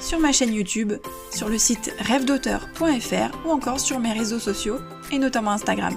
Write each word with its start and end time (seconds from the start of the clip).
sur 0.00 0.18
ma 0.18 0.32
chaîne 0.32 0.54
YouTube, 0.54 0.92
sur 1.34 1.48
le 1.48 1.58
site 1.58 1.92
rêvedauteur.fr 1.98 3.46
ou 3.46 3.50
encore 3.50 3.80
sur 3.80 3.98
mes 3.98 4.12
réseaux 4.12 4.38
sociaux 4.38 4.78
et 5.12 5.18
notamment 5.18 5.52
Instagram. 5.52 5.94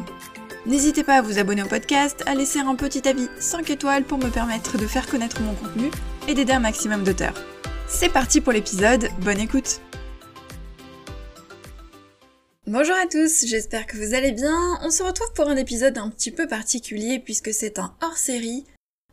N'hésitez 0.65 1.03
pas 1.03 1.15
à 1.15 1.21
vous 1.21 1.39
abonner 1.39 1.63
au 1.63 1.67
podcast, 1.67 2.23
à 2.27 2.35
laisser 2.35 2.59
un 2.59 2.75
petit 2.75 3.07
avis 3.07 3.27
5 3.39 3.69
étoiles 3.71 4.03
pour 4.03 4.19
me 4.19 4.29
permettre 4.29 4.77
de 4.77 4.85
faire 4.85 5.07
connaître 5.07 5.41
mon 5.41 5.55
contenu 5.55 5.89
et 6.27 6.33
d'aider 6.33 6.53
un 6.53 6.59
maximum 6.59 7.03
d'auteurs. 7.03 7.33
C'est 7.87 8.09
parti 8.09 8.41
pour 8.41 8.53
l'épisode, 8.53 9.09
bonne 9.21 9.39
écoute 9.39 9.81
Bonjour 12.67 12.95
à 12.95 13.07
tous, 13.07 13.45
j'espère 13.47 13.87
que 13.87 13.97
vous 13.97 14.13
allez 14.13 14.31
bien. 14.31 14.55
On 14.83 14.91
se 14.91 15.01
retrouve 15.01 15.33
pour 15.33 15.49
un 15.49 15.57
épisode 15.57 15.97
un 15.97 16.09
petit 16.09 16.31
peu 16.31 16.47
particulier 16.47 17.19
puisque 17.19 17.53
c'est 17.53 17.79
un 17.79 17.95
hors-série 18.01 18.65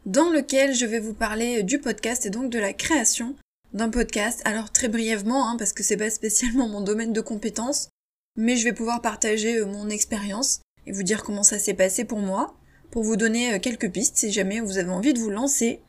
dans 0.04 0.30
lequel 0.30 0.74
je 0.74 0.86
vais 0.86 1.00
vous 1.00 1.14
parler 1.14 1.62
du 1.62 1.78
podcast 1.78 2.26
et 2.26 2.30
donc 2.30 2.50
de 2.50 2.58
la 2.58 2.72
création 2.72 3.34
d'un 3.78 3.88
podcast. 3.88 4.42
Alors 4.44 4.70
très 4.70 4.88
brièvement, 4.88 5.48
hein, 5.48 5.56
parce 5.56 5.72
que 5.72 5.82
c'est 5.82 5.96
pas 5.96 6.10
spécialement 6.10 6.68
mon 6.68 6.82
domaine 6.82 7.14
de 7.14 7.20
compétence, 7.22 7.88
mais 8.36 8.56
je 8.56 8.64
vais 8.64 8.74
pouvoir 8.74 9.00
partager 9.00 9.58
euh, 9.58 9.66
mon 9.66 9.88
expérience 9.88 10.60
et 10.86 10.92
vous 10.92 11.04
dire 11.04 11.22
comment 11.22 11.44
ça 11.44 11.58
s'est 11.58 11.74
passé 11.74 12.04
pour 12.04 12.18
moi, 12.18 12.56
pour 12.90 13.04
vous 13.04 13.16
donner 13.16 13.54
euh, 13.54 13.58
quelques 13.58 13.90
pistes 13.90 14.16
si 14.16 14.32
jamais 14.32 14.60
vous 14.60 14.76
avez 14.78 14.90
envie 14.90 15.14
de 15.14 15.20
vous 15.20 15.30
lancer. 15.30 15.80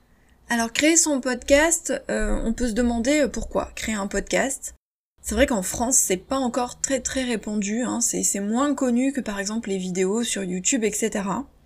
Alors 0.49 0.71
créer 0.71 0.95
son 0.97 1.19
podcast, 1.19 1.91
euh, 2.09 2.39
on 2.45 2.53
peut 2.53 2.69
se 2.69 2.73
demander 2.73 3.27
pourquoi 3.31 3.71
créer 3.75 3.95
un 3.95 4.07
podcast. 4.07 4.75
C'est 5.21 5.35
vrai 5.35 5.47
qu'en 5.47 5.63
France 5.63 5.97
c'est 5.97 6.17
pas 6.17 6.37
encore 6.37 6.79
très 6.79 7.01
très 7.01 7.23
répandu, 7.23 7.81
hein, 7.81 8.01
c'est 8.01 8.39
moins 8.39 8.73
connu 8.73 9.13
que 9.13 9.21
par 9.21 9.39
exemple 9.39 9.69
les 9.69 9.77
vidéos 9.77 10.23
sur 10.23 10.43
YouTube, 10.43 10.83
etc. 10.83 11.23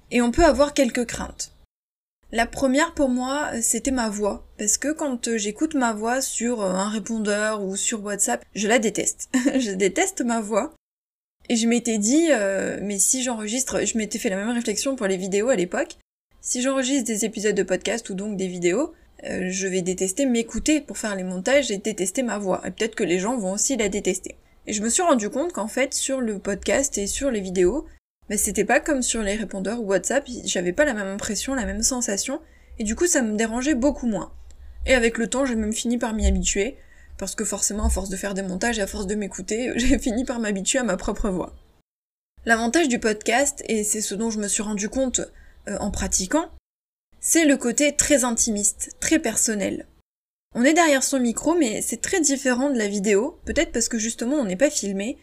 Et 0.09 0.21
on 0.21 0.31
peut 0.31 0.45
avoir 0.45 0.73
quelques 0.73 1.05
craintes. 1.05 1.52
La 2.33 2.47
première 2.47 2.95
pour 2.95 3.09
moi, 3.09 3.51
c'était 3.61 3.91
ma 3.91 4.09
voix. 4.09 4.43
Parce 4.57 4.79
que 4.79 4.91
quand 4.91 5.27
euh, 5.27 5.37
j'écoute 5.37 5.75
ma 5.75 5.93
voix 5.93 6.19
sur 6.19 6.63
euh, 6.63 6.71
un 6.71 6.89
répondeur 6.89 7.63
ou 7.63 7.75
sur 7.75 8.03
WhatsApp, 8.03 8.43
je 8.55 8.67
la 8.67 8.79
déteste. 8.79 9.29
je 9.59 9.69
déteste 9.69 10.21
ma 10.21 10.41
voix. 10.41 10.73
Et 11.49 11.55
je 11.55 11.67
m'étais 11.67 11.99
dit, 11.99 12.29
euh, 12.31 12.79
mais 12.81 12.97
si 12.97 13.21
j'enregistre, 13.21 13.85
je 13.85 13.99
m'étais 13.99 14.17
fait 14.17 14.31
la 14.31 14.37
même 14.37 14.49
réflexion 14.49 14.95
pour 14.95 15.05
les 15.05 15.15
vidéos 15.15 15.49
à 15.49 15.55
l'époque. 15.55 15.99
Si 16.41 16.63
j'enregistre 16.63 17.05
des 17.05 17.23
épisodes 17.23 17.55
de 17.55 17.61
podcast 17.61 18.09
ou 18.09 18.15
donc 18.15 18.35
des 18.35 18.47
vidéos, 18.47 18.93
je 19.23 19.67
vais 19.67 19.81
détester 19.81 20.25
m'écouter 20.25 20.81
pour 20.81 20.97
faire 20.97 21.15
les 21.15 21.23
montages 21.23 21.69
et 21.69 21.77
détester 21.77 22.23
ma 22.23 22.39
voix. 22.39 22.61
Et 22.65 22.71
peut-être 22.71 22.95
que 22.95 23.03
les 23.03 23.19
gens 23.19 23.37
vont 23.37 23.53
aussi 23.53 23.77
la 23.77 23.89
détester. 23.89 24.35
Et 24.65 24.73
je 24.73 24.81
me 24.81 24.89
suis 24.89 25.03
rendu 25.03 25.29
compte 25.29 25.53
qu'en 25.53 25.67
fait, 25.67 25.93
sur 25.93 26.19
le 26.19 26.39
podcast 26.39 26.97
et 26.97 27.07
sur 27.07 27.31
les 27.31 27.39
vidéos, 27.41 27.85
mais 28.29 28.37
c'était 28.37 28.65
pas 28.65 28.79
comme 28.79 29.01
sur 29.01 29.21
les 29.21 29.35
répondeurs 29.35 29.81
ou 29.81 29.85
WhatsApp, 29.85 30.27
j'avais 30.45 30.73
pas 30.73 30.85
la 30.85 30.93
même 30.93 31.07
impression, 31.07 31.53
la 31.53 31.65
même 31.65 31.83
sensation, 31.83 32.41
et 32.79 32.83
du 32.83 32.95
coup 32.95 33.07
ça 33.07 33.21
me 33.21 33.35
dérangeait 33.35 33.75
beaucoup 33.75 34.07
moins. 34.07 34.31
Et 34.85 34.95
avec 34.95 35.17
le 35.17 35.27
temps, 35.27 35.45
j'ai 35.45 35.55
même 35.55 35.73
fini 35.73 35.97
par 35.97 36.13
m'y 36.13 36.27
habituer, 36.27 36.77
parce 37.17 37.35
que 37.35 37.45
forcément, 37.45 37.85
à 37.85 37.89
force 37.89 38.09
de 38.09 38.17
faire 38.17 38.33
des 38.33 38.41
montages 38.41 38.79
et 38.79 38.81
à 38.81 38.87
force 38.87 39.07
de 39.07 39.15
m'écouter, 39.15 39.71
j'ai 39.75 39.99
fini 39.99 40.25
par 40.25 40.39
m'habituer 40.39 40.79
à 40.79 40.83
ma 40.83 40.97
propre 40.97 41.29
voix. 41.29 41.53
L'avantage 42.45 42.89
du 42.89 42.99
podcast, 42.99 43.63
et 43.67 43.83
c'est 43.83 44.01
ce 44.01 44.15
dont 44.15 44.29
je 44.29 44.39
me 44.39 44.47
suis 44.47 44.63
rendu 44.63 44.89
compte 44.89 45.21
euh, 45.69 45.77
en 45.79 45.91
pratiquant, 45.91 46.49
c'est 47.21 47.45
le 47.45 47.55
côté 47.55 47.95
très 47.95 48.25
intimiste, 48.25 48.97
très 48.99 49.19
personnel. 49.19 49.87
On 50.55 50.65
est 50.65 50.73
derrière 50.73 51.03
son 51.03 51.19
micro, 51.19 51.55
mais 51.55 51.81
c'est 51.81 52.01
très 52.01 52.19
différent 52.19 52.69
de 52.69 52.77
la 52.77 52.87
vidéo, 52.87 53.39
peut-être 53.45 53.71
parce 53.71 53.87
que 53.87 53.97
justement 53.97 54.35
on 54.35 54.45
n'est 54.45 54.57
pas 54.57 54.69
filmé, 54.69 55.17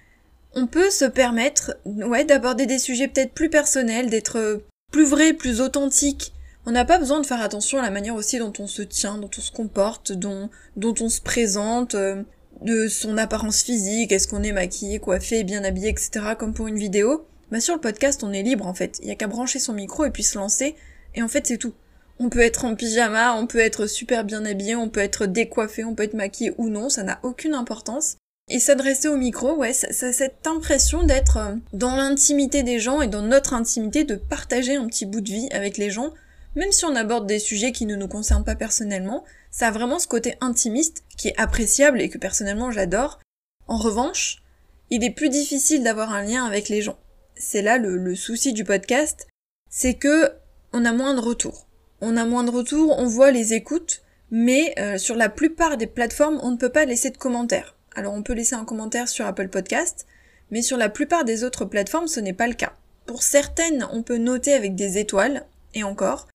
on 0.54 0.66
peut 0.66 0.90
se 0.90 1.04
permettre, 1.04 1.76
ouais, 1.84 2.24
d'aborder 2.24 2.66
des 2.66 2.78
sujets 2.78 3.08
peut-être 3.08 3.32
plus 3.32 3.50
personnels, 3.50 4.10
d'être 4.10 4.62
plus 4.90 5.04
vrai, 5.04 5.32
plus 5.32 5.60
authentique. 5.60 6.32
On 6.66 6.72
n'a 6.72 6.84
pas 6.84 6.98
besoin 6.98 7.20
de 7.20 7.26
faire 7.26 7.40
attention 7.40 7.78
à 7.78 7.82
la 7.82 7.90
manière 7.90 8.14
aussi 8.14 8.38
dont 8.38 8.52
on 8.58 8.66
se 8.66 8.82
tient, 8.82 9.18
dont 9.18 9.30
on 9.36 9.40
se 9.40 9.52
comporte, 9.52 10.12
dont, 10.12 10.50
dont 10.76 10.94
on 11.00 11.08
se 11.08 11.20
présente, 11.20 11.94
euh, 11.94 12.22
de 12.62 12.88
son 12.88 13.16
apparence 13.16 13.62
physique, 13.62 14.12
est-ce 14.12 14.28
qu'on 14.28 14.42
est 14.42 14.52
maquillé, 14.52 14.98
coiffé, 14.98 15.44
bien 15.44 15.64
habillé, 15.64 15.88
etc. 15.88 16.34
comme 16.38 16.52
pour 16.52 16.66
une 16.66 16.78
vidéo. 16.78 17.26
Bah 17.50 17.60
sur 17.60 17.74
le 17.74 17.80
podcast, 17.80 18.22
on 18.22 18.32
est 18.32 18.42
libre 18.42 18.66
en 18.66 18.74
fait. 18.74 18.98
Il 19.02 19.08
y 19.08 19.10
a 19.10 19.14
qu'à 19.14 19.26
brancher 19.26 19.58
son 19.58 19.72
micro 19.72 20.04
et 20.04 20.10
puis 20.10 20.22
se 20.22 20.38
lancer. 20.38 20.76
Et 21.14 21.22
en 21.22 21.28
fait, 21.28 21.46
c'est 21.46 21.56
tout. 21.56 21.72
On 22.18 22.28
peut 22.28 22.40
être 22.40 22.66
en 22.66 22.76
pyjama, 22.76 23.34
on 23.34 23.46
peut 23.46 23.58
être 23.58 23.86
super 23.86 24.24
bien 24.24 24.44
habillé, 24.44 24.76
on 24.76 24.90
peut 24.90 25.00
être 25.00 25.24
décoiffé, 25.26 25.84
on 25.84 25.94
peut 25.94 26.02
être 26.02 26.14
maquillé 26.14 26.52
ou 26.58 26.68
non, 26.68 26.90
ça 26.90 27.02
n'a 27.02 27.18
aucune 27.22 27.54
importance. 27.54 28.18
Et 28.52 28.58
s'adresser 28.58 29.06
au 29.06 29.16
micro, 29.16 29.54
ouais, 29.54 29.72
ça 29.72 30.12
cette 30.12 30.44
impression 30.44 31.04
d'être 31.04 31.36
euh, 31.36 31.54
dans 31.72 31.94
l'intimité 31.94 32.64
des 32.64 32.80
gens 32.80 33.00
et 33.00 33.06
dans 33.06 33.22
notre 33.22 33.54
intimité, 33.54 34.02
de 34.02 34.16
partager 34.16 34.74
un 34.74 34.88
petit 34.88 35.06
bout 35.06 35.20
de 35.20 35.30
vie 35.30 35.48
avec 35.52 35.78
les 35.78 35.88
gens, 35.88 36.12
même 36.56 36.72
si 36.72 36.84
on 36.84 36.96
aborde 36.96 37.28
des 37.28 37.38
sujets 37.38 37.70
qui 37.70 37.86
ne 37.86 37.94
nous 37.94 38.08
concernent 38.08 38.44
pas 38.44 38.56
personnellement, 38.56 39.22
ça 39.52 39.68
a 39.68 39.70
vraiment 39.70 40.00
ce 40.00 40.08
côté 40.08 40.34
intimiste 40.40 41.04
qui 41.16 41.28
est 41.28 41.40
appréciable 41.40 42.00
et 42.00 42.08
que 42.08 42.18
personnellement 42.18 42.72
j'adore. 42.72 43.20
En 43.68 43.76
revanche, 43.76 44.42
il 44.90 45.04
est 45.04 45.14
plus 45.14 45.28
difficile 45.28 45.84
d'avoir 45.84 46.12
un 46.12 46.24
lien 46.24 46.44
avec 46.44 46.68
les 46.68 46.82
gens. 46.82 46.98
C'est 47.36 47.62
là 47.62 47.78
le, 47.78 48.16
souci 48.16 48.52
du 48.52 48.64
podcast, 48.64 49.28
c'est 49.70 49.94
que 49.94 50.32
on 50.72 50.84
a 50.84 50.92
moins 50.92 51.14
de 51.14 51.20
retours. 51.20 51.68
On 52.00 52.16
a 52.16 52.24
moins 52.24 52.42
de 52.42 52.50
retours, 52.50 52.98
on 52.98 53.06
voit 53.06 53.30
les 53.30 53.54
écoutes, 53.54 54.02
mais 54.32 54.74
euh, 54.80 54.98
sur 54.98 55.14
la 55.14 55.28
plupart 55.28 55.76
des 55.76 55.86
plateformes, 55.86 56.40
on 56.42 56.50
ne 56.50 56.56
peut 56.56 56.68
pas 56.68 56.84
laisser 56.84 57.10
de 57.10 57.16
commentaires. 57.16 57.76
Alors 58.00 58.14
on 58.14 58.22
peut 58.22 58.32
laisser 58.32 58.54
un 58.54 58.64
commentaire 58.64 59.10
sur 59.10 59.26
Apple 59.26 59.48
Podcast, 59.48 60.06
mais 60.50 60.62
sur 60.62 60.78
la 60.78 60.88
plupart 60.88 61.26
des 61.26 61.44
autres 61.44 61.66
plateformes 61.66 62.08
ce 62.08 62.18
n'est 62.18 62.32
pas 62.32 62.48
le 62.48 62.54
cas. 62.54 62.72
Pour 63.04 63.22
certaines, 63.22 63.86
on 63.92 64.02
peut 64.02 64.16
noter 64.16 64.54
avec 64.54 64.74
des 64.74 64.96
étoiles, 64.96 65.44
et 65.74 65.84
encore, 65.84 66.26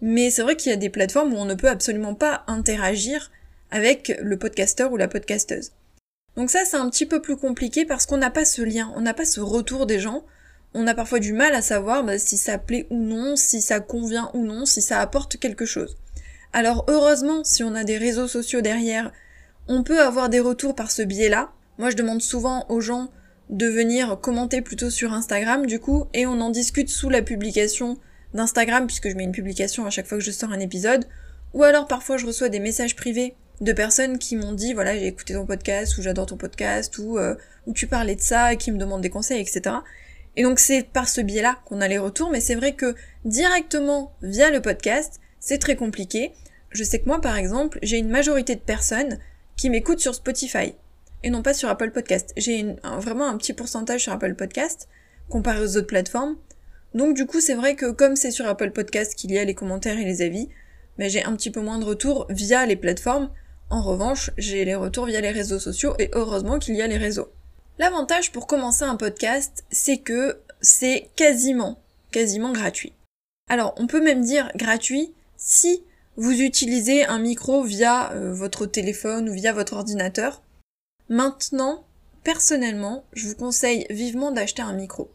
mais 0.00 0.30
c'est 0.30 0.42
vrai 0.42 0.54
qu'il 0.54 0.70
y 0.70 0.72
a 0.72 0.76
des 0.76 0.90
plateformes 0.90 1.34
où 1.34 1.36
on 1.36 1.44
ne 1.44 1.56
peut 1.56 1.68
absolument 1.68 2.14
pas 2.14 2.44
interagir 2.46 3.32
avec 3.72 4.16
le 4.22 4.38
podcasteur 4.38 4.92
ou 4.92 4.96
la 4.96 5.08
podcasteuse. 5.08 5.72
Donc 6.36 6.50
ça 6.52 6.60
c'est 6.64 6.76
un 6.76 6.88
petit 6.88 7.04
peu 7.04 7.20
plus 7.20 7.36
compliqué 7.36 7.84
parce 7.84 8.06
qu'on 8.06 8.18
n'a 8.18 8.30
pas 8.30 8.44
ce 8.44 8.62
lien, 8.62 8.92
on 8.94 9.00
n'a 9.00 9.12
pas 9.12 9.24
ce 9.24 9.40
retour 9.40 9.86
des 9.86 9.98
gens, 9.98 10.22
on 10.72 10.86
a 10.86 10.94
parfois 10.94 11.18
du 11.18 11.32
mal 11.32 11.52
à 11.52 11.62
savoir 11.62 12.04
bah, 12.04 12.20
si 12.20 12.38
ça 12.38 12.58
plaît 12.58 12.86
ou 12.90 12.96
non, 12.96 13.34
si 13.34 13.60
ça 13.60 13.80
convient 13.80 14.30
ou 14.34 14.44
non, 14.44 14.66
si 14.66 14.82
ça 14.82 15.00
apporte 15.00 15.36
quelque 15.36 15.66
chose. 15.66 15.96
Alors 16.52 16.84
heureusement, 16.86 17.42
si 17.42 17.64
on 17.64 17.74
a 17.74 17.82
des 17.82 17.98
réseaux 17.98 18.28
sociaux 18.28 18.60
derrière 18.60 19.10
on 19.68 19.82
peut 19.82 20.00
avoir 20.00 20.28
des 20.28 20.40
retours 20.40 20.74
par 20.74 20.90
ce 20.90 21.02
biais-là. 21.02 21.52
Moi, 21.78 21.90
je 21.90 21.96
demande 21.96 22.22
souvent 22.22 22.66
aux 22.68 22.80
gens 22.80 23.10
de 23.50 23.66
venir 23.66 24.18
commenter 24.20 24.62
plutôt 24.62 24.90
sur 24.90 25.12
Instagram, 25.12 25.66
du 25.66 25.78
coup, 25.78 26.06
et 26.14 26.26
on 26.26 26.40
en 26.40 26.50
discute 26.50 26.88
sous 26.88 27.08
la 27.08 27.22
publication 27.22 27.98
d'Instagram, 28.34 28.86
puisque 28.86 29.08
je 29.08 29.14
mets 29.14 29.24
une 29.24 29.32
publication 29.32 29.86
à 29.86 29.90
chaque 29.90 30.06
fois 30.06 30.18
que 30.18 30.24
je 30.24 30.30
sors 30.30 30.52
un 30.52 30.60
épisode. 30.60 31.06
Ou 31.54 31.62
alors, 31.62 31.86
parfois, 31.86 32.16
je 32.16 32.26
reçois 32.26 32.48
des 32.48 32.60
messages 32.60 32.96
privés 32.96 33.34
de 33.60 33.72
personnes 33.72 34.18
qui 34.18 34.36
m'ont 34.36 34.52
dit, 34.52 34.74
voilà, 34.74 34.94
j'ai 34.94 35.06
écouté 35.06 35.34
ton 35.34 35.46
podcast, 35.46 35.96
ou 35.98 36.02
j'adore 36.02 36.26
ton 36.26 36.36
podcast, 36.36 36.98
ou, 36.98 37.18
euh, 37.18 37.34
ou 37.66 37.72
tu 37.72 37.86
parlais 37.86 38.16
de 38.16 38.20
ça, 38.20 38.52
et 38.52 38.56
qui 38.56 38.70
me 38.70 38.78
demandent 38.78 39.02
des 39.02 39.10
conseils, 39.10 39.40
etc. 39.40 39.76
Et 40.36 40.42
donc, 40.42 40.60
c'est 40.60 40.82
par 40.82 41.08
ce 41.08 41.20
biais-là 41.20 41.58
qu'on 41.64 41.80
a 41.80 41.88
les 41.88 41.98
retours, 41.98 42.30
mais 42.30 42.40
c'est 42.40 42.54
vrai 42.54 42.74
que 42.74 42.94
directement 43.24 44.12
via 44.22 44.50
le 44.50 44.60
podcast, 44.60 45.20
c'est 45.40 45.58
très 45.58 45.76
compliqué. 45.76 46.32
Je 46.70 46.84
sais 46.84 47.00
que 47.00 47.06
moi, 47.06 47.20
par 47.20 47.36
exemple, 47.36 47.78
j'ai 47.82 47.98
une 47.98 48.10
majorité 48.10 48.54
de 48.54 48.60
personnes 48.60 49.18
qui 49.58 49.68
m'écoutent 49.68 50.00
sur 50.00 50.14
Spotify 50.14 50.74
et 51.24 51.30
non 51.30 51.42
pas 51.42 51.52
sur 51.52 51.68
Apple 51.68 51.90
Podcast. 51.90 52.32
J'ai 52.36 52.76
vraiment 52.84 53.28
un 53.28 53.36
petit 53.36 53.52
pourcentage 53.52 54.04
sur 54.04 54.12
Apple 54.12 54.34
Podcast 54.34 54.88
comparé 55.28 55.60
aux 55.60 55.76
autres 55.76 55.88
plateformes. 55.88 56.36
Donc 56.94 57.14
du 57.14 57.26
coup, 57.26 57.40
c'est 57.40 57.54
vrai 57.54 57.74
que 57.74 57.90
comme 57.90 58.16
c'est 58.16 58.30
sur 58.30 58.46
Apple 58.46 58.70
Podcast 58.70 59.14
qu'il 59.14 59.32
y 59.32 59.38
a 59.38 59.44
les 59.44 59.54
commentaires 59.54 59.98
et 59.98 60.04
les 60.04 60.22
avis, 60.22 60.48
mais 60.96 61.10
j'ai 61.10 61.24
un 61.24 61.34
petit 61.36 61.50
peu 61.50 61.60
moins 61.60 61.78
de 61.78 61.84
retours 61.84 62.26
via 62.30 62.64
les 62.64 62.76
plateformes. 62.76 63.30
En 63.68 63.82
revanche, 63.82 64.30
j'ai 64.38 64.64
les 64.64 64.76
retours 64.76 65.06
via 65.06 65.20
les 65.20 65.32
réseaux 65.32 65.58
sociaux 65.58 65.94
et 65.98 66.08
heureusement 66.12 66.58
qu'il 66.58 66.76
y 66.76 66.80
a 66.80 66.86
les 66.86 66.96
réseaux. 66.96 67.30
L'avantage 67.78 68.32
pour 68.32 68.46
commencer 68.46 68.84
un 68.84 68.96
podcast, 68.96 69.64
c'est 69.70 69.98
que 69.98 70.38
c'est 70.60 71.10
quasiment, 71.16 71.78
quasiment 72.12 72.52
gratuit. 72.52 72.92
Alors, 73.48 73.74
on 73.76 73.86
peut 73.86 74.02
même 74.02 74.22
dire 74.22 74.50
gratuit 74.56 75.12
si 75.36 75.82
vous 76.18 76.42
utilisez 76.42 77.04
un 77.04 77.20
micro 77.20 77.62
via 77.62 78.12
euh, 78.12 78.32
votre 78.32 78.66
téléphone 78.66 79.28
ou 79.28 79.32
via 79.32 79.52
votre 79.52 79.74
ordinateur. 79.74 80.42
Maintenant, 81.08 81.86
personnellement, 82.24 83.04
je 83.12 83.28
vous 83.28 83.36
conseille 83.36 83.86
vivement 83.88 84.32
d'acheter 84.32 84.60
un 84.60 84.72
micro. 84.72 85.12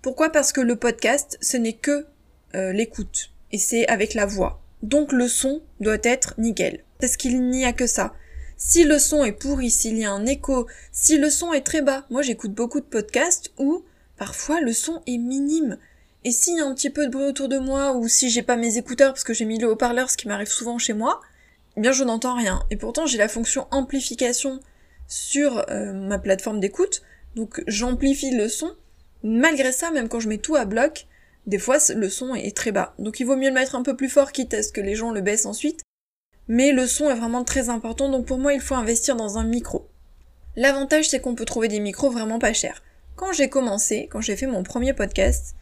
Pourquoi? 0.00 0.30
Parce 0.30 0.52
que 0.52 0.62
le 0.62 0.76
podcast, 0.76 1.36
ce 1.42 1.58
n'est 1.58 1.74
que 1.74 2.06
euh, 2.54 2.72
l'écoute, 2.72 3.30
et 3.52 3.58
c'est 3.58 3.86
avec 3.88 4.14
la 4.14 4.24
voix. 4.24 4.62
Donc 4.82 5.12
le 5.12 5.28
son 5.28 5.60
doit 5.80 5.98
être 6.02 6.34
nickel. 6.38 6.82
Parce 6.98 7.18
qu'il 7.18 7.50
n'y 7.50 7.66
a 7.66 7.74
que 7.74 7.86
ça. 7.86 8.14
si 8.56 8.84
le 8.84 8.98
son 8.98 9.24
est 9.24 9.32
pourri, 9.32 9.70
s'il 9.70 9.98
y 9.98 10.06
a 10.06 10.12
un 10.12 10.24
écho, 10.24 10.66
si 10.92 11.18
le 11.18 11.28
son 11.28 11.52
est 11.52 11.60
très 11.60 11.82
bas. 11.82 12.06
Moi 12.08 12.22
j'écoute 12.22 12.54
beaucoup 12.54 12.80
de 12.80 12.86
podcasts 12.86 13.52
où 13.58 13.84
parfois 14.16 14.62
le 14.62 14.72
son 14.72 15.02
est 15.06 15.18
minime. 15.18 15.76
Et 16.24 16.32
s'il 16.32 16.56
y 16.56 16.60
a 16.60 16.66
un 16.66 16.74
petit 16.74 16.90
peu 16.90 17.06
de 17.06 17.12
bruit 17.12 17.26
autour 17.26 17.48
de 17.48 17.58
moi, 17.58 17.92
ou 17.92 18.08
si 18.08 18.30
j'ai 18.30 18.42
pas 18.42 18.56
mes 18.56 18.76
écouteurs 18.76 19.12
parce 19.12 19.24
que 19.24 19.34
j'ai 19.34 19.44
mis 19.44 19.58
le 19.58 19.70
haut-parleur, 19.70 20.10
ce 20.10 20.16
qui 20.16 20.28
m'arrive 20.28 20.48
souvent 20.48 20.78
chez 20.78 20.92
moi, 20.92 21.20
eh 21.76 21.80
bien 21.80 21.92
je 21.92 22.04
n'entends 22.04 22.34
rien. 22.34 22.62
Et 22.70 22.76
pourtant 22.76 23.06
j'ai 23.06 23.18
la 23.18 23.28
fonction 23.28 23.68
amplification 23.70 24.60
sur 25.06 25.64
euh, 25.70 25.92
ma 25.92 26.18
plateforme 26.18 26.60
d'écoute, 26.60 27.02
donc 27.36 27.62
j'amplifie 27.66 28.32
le 28.32 28.48
son. 28.48 28.74
Malgré 29.22 29.72
ça, 29.72 29.90
même 29.90 30.08
quand 30.08 30.20
je 30.20 30.28
mets 30.28 30.38
tout 30.38 30.56
à 30.56 30.64
bloc, 30.64 31.06
des 31.46 31.58
fois 31.58 31.78
le 31.94 32.08
son 32.08 32.34
est 32.34 32.56
très 32.56 32.72
bas. 32.72 32.94
Donc 32.98 33.20
il 33.20 33.24
vaut 33.24 33.36
mieux 33.36 33.48
le 33.48 33.54
mettre 33.54 33.74
un 33.74 33.82
peu 33.82 33.96
plus 33.96 34.08
fort 34.08 34.32
quitte 34.32 34.54
à 34.54 34.62
ce 34.62 34.72
que 34.72 34.80
les 34.80 34.96
gens 34.96 35.12
le 35.12 35.20
baissent 35.20 35.46
ensuite. 35.46 35.82
Mais 36.48 36.72
le 36.72 36.86
son 36.86 37.10
est 37.10 37.14
vraiment 37.14 37.44
très 37.44 37.68
important, 37.68 38.08
donc 38.08 38.26
pour 38.26 38.38
moi 38.38 38.54
il 38.54 38.60
faut 38.60 38.74
investir 38.74 39.14
dans 39.16 39.38
un 39.38 39.44
micro. 39.44 39.88
L'avantage 40.56 41.08
c'est 41.08 41.20
qu'on 41.20 41.34
peut 41.34 41.44
trouver 41.44 41.68
des 41.68 41.80
micros 41.80 42.10
vraiment 42.10 42.38
pas 42.38 42.52
chers. 42.52 42.82
Quand 43.16 43.32
j'ai 43.32 43.48
commencé, 43.48 44.08
quand 44.10 44.20
j'ai 44.20 44.36
fait 44.36 44.46
mon 44.46 44.62
premier 44.62 44.94
podcast, 44.94 45.54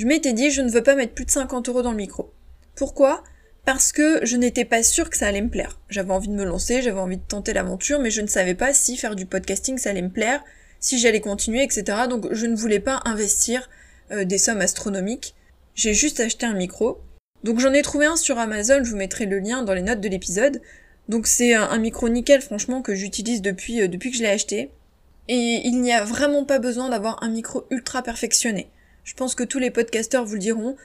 je 0.00 0.06
m'étais 0.06 0.32
dit 0.32 0.50
je 0.50 0.62
ne 0.62 0.70
veux 0.70 0.82
pas 0.82 0.94
mettre 0.94 1.12
plus 1.12 1.26
de 1.26 1.30
50 1.30 1.68
euros 1.68 1.82
dans 1.82 1.90
le 1.90 1.98
micro. 1.98 2.32
Pourquoi? 2.74 3.22
Parce 3.66 3.92
que 3.92 4.24
je 4.24 4.38
n'étais 4.38 4.64
pas 4.64 4.82
sûre 4.82 5.10
que 5.10 5.16
ça 5.18 5.26
allait 5.26 5.42
me 5.42 5.50
plaire. 5.50 5.78
J'avais 5.90 6.12
envie 6.12 6.28
de 6.28 6.32
me 6.32 6.44
lancer, 6.44 6.80
j'avais 6.80 6.98
envie 6.98 7.18
de 7.18 7.26
tenter 7.28 7.52
l'aventure, 7.52 8.00
mais 8.00 8.10
je 8.10 8.22
ne 8.22 8.26
savais 8.26 8.54
pas 8.54 8.72
si 8.72 8.96
faire 8.96 9.14
du 9.14 9.26
podcasting 9.26 9.76
ça 9.76 9.90
allait 9.90 10.00
me 10.00 10.08
plaire, 10.08 10.42
si 10.80 10.98
j'allais 10.98 11.20
continuer, 11.20 11.62
etc. 11.62 11.84
Donc 12.08 12.32
je 12.32 12.46
ne 12.46 12.56
voulais 12.56 12.80
pas 12.80 13.02
investir 13.04 13.68
euh, 14.10 14.24
des 14.24 14.38
sommes 14.38 14.62
astronomiques. 14.62 15.34
J'ai 15.74 15.92
juste 15.92 16.18
acheté 16.20 16.46
un 16.46 16.54
micro. 16.54 17.02
Donc 17.44 17.60
j'en 17.60 17.74
ai 17.74 17.82
trouvé 17.82 18.06
un 18.06 18.16
sur 18.16 18.38
Amazon, 18.38 18.82
je 18.82 18.90
vous 18.92 18.96
mettrai 18.96 19.26
le 19.26 19.38
lien 19.38 19.64
dans 19.64 19.74
les 19.74 19.82
notes 19.82 20.00
de 20.00 20.08
l'épisode. 20.08 20.62
Donc 21.10 21.26
c'est 21.26 21.52
un, 21.52 21.78
micro 21.78 22.08
nickel 22.08 22.40
franchement 22.40 22.80
que 22.80 22.94
j'utilise 22.94 23.42
depuis, 23.42 23.82
euh, 23.82 23.88
depuis 23.88 24.10
que 24.10 24.16
je 24.16 24.22
l'ai 24.22 24.30
acheté. 24.30 24.70
Et 25.28 25.60
il 25.66 25.82
n'y 25.82 25.92
a 25.92 26.04
vraiment 26.04 26.46
pas 26.46 26.58
besoin 26.58 26.88
d'avoir 26.88 27.22
un 27.22 27.28
micro 27.28 27.66
ultra 27.70 28.02
perfectionné. 28.02 28.70
Je 29.04 29.14
pense 29.14 29.34
que 29.34 29.44
tous 29.44 29.58
les 29.58 29.70
podcasteurs 29.70 30.24
vous 30.24 30.34
le 30.34 30.40
diront. 30.40 30.76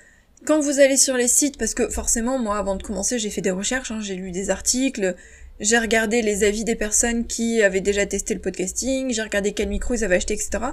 Quand 0.46 0.60
vous 0.60 0.80
allez 0.80 0.98
sur 0.98 1.18
les 1.18 1.28
sites, 1.28 1.58
parce 1.58 1.74
que 1.74 1.90
forcément, 1.90 2.38
moi, 2.38 2.58
avant 2.58 2.76
de 2.76 2.84
commencer, 2.84 3.20
j'ai 3.20 3.30
fait 3.30 3.42
des 3.42 3.52
recherches, 3.52 3.92
hein, 3.92 4.00
j'ai 4.02 4.16
lu 4.16 4.32
des 4.32 4.50
articles, 4.50 5.16
j'ai 5.60 5.78
regardé 5.78 6.22
les 6.22 6.44
avis 6.44 6.64
des 6.64 6.76
personnes 6.76 7.26
qui 7.26 7.62
avaient 7.62 7.82
déjà 7.82 8.06
testé 8.06 8.34
le 8.34 8.42
podcasting, 8.42 9.12
j'ai 9.12 9.22
regardé 9.22 9.54
quel 9.54 9.70
micro 9.70 9.94
ils 9.94 10.04
avaient 10.04 10.18
acheté, 10.18 10.34
etc. 10.34 10.64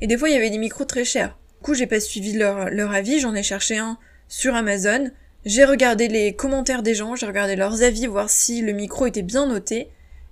Et 0.00 0.06
des 0.06 0.16
fois, 0.16 0.28
il 0.28 0.34
y 0.34 0.36
avait 0.36 0.50
des 0.50 0.58
micros 0.58 0.84
très 0.84 1.04
chers. 1.04 1.36
Du 1.58 1.64
coup, 1.64 1.74
j'ai 1.74 1.86
pas 1.86 2.00
suivi 2.00 2.34
leur, 2.34 2.70
leur 2.70 2.92
avis, 2.92 3.18
j'en 3.18 3.34
ai 3.34 3.42
cherché 3.42 3.78
un 3.78 3.98
sur 4.28 4.54
Amazon. 4.54 5.10
J'ai 5.44 5.64
regardé 5.64 6.08
les 6.08 6.34
commentaires 6.34 6.82
des 6.82 6.94
gens, 6.94 7.16
j'ai 7.16 7.26
regardé 7.26 7.56
leurs 7.56 7.82
avis, 7.82 8.06
voir 8.06 8.28
si 8.28 8.60
le 8.60 8.72
micro 8.72 9.06
était 9.06 9.22
bien 9.22 9.46
noté. 9.46 9.88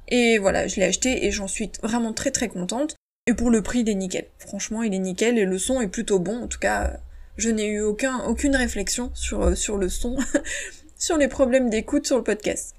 Et 0.08 0.38
voilà, 0.38 0.66
je 0.68 0.76
l'ai 0.76 0.86
acheté 0.86 1.24
et 1.24 1.30
j'en 1.30 1.48
suis 1.48 1.70
vraiment 1.82 2.12
très 2.12 2.30
très 2.30 2.48
contente. 2.48 2.96
Et 3.26 3.32
pour 3.32 3.50
le 3.50 3.62
prix, 3.62 3.80
il 3.80 3.88
est 3.88 3.94
nickel. 3.94 4.26
Franchement, 4.38 4.82
il 4.82 4.92
est 4.92 4.98
nickel 4.98 5.38
et 5.38 5.46
le 5.46 5.58
son 5.58 5.80
est 5.80 5.88
plutôt 5.88 6.18
bon. 6.18 6.42
En 6.42 6.46
tout 6.46 6.58
cas, 6.58 6.98
je 7.38 7.48
n'ai 7.48 7.66
eu 7.66 7.80
aucun, 7.80 8.22
aucune 8.24 8.54
réflexion 8.54 9.10
sur, 9.14 9.42
euh, 9.42 9.54
sur 9.54 9.78
le 9.78 9.88
son, 9.88 10.16
sur 10.98 11.16
les 11.16 11.28
problèmes 11.28 11.70
d'écoute 11.70 12.06
sur 12.06 12.18
le 12.18 12.22
podcast. 12.22 12.74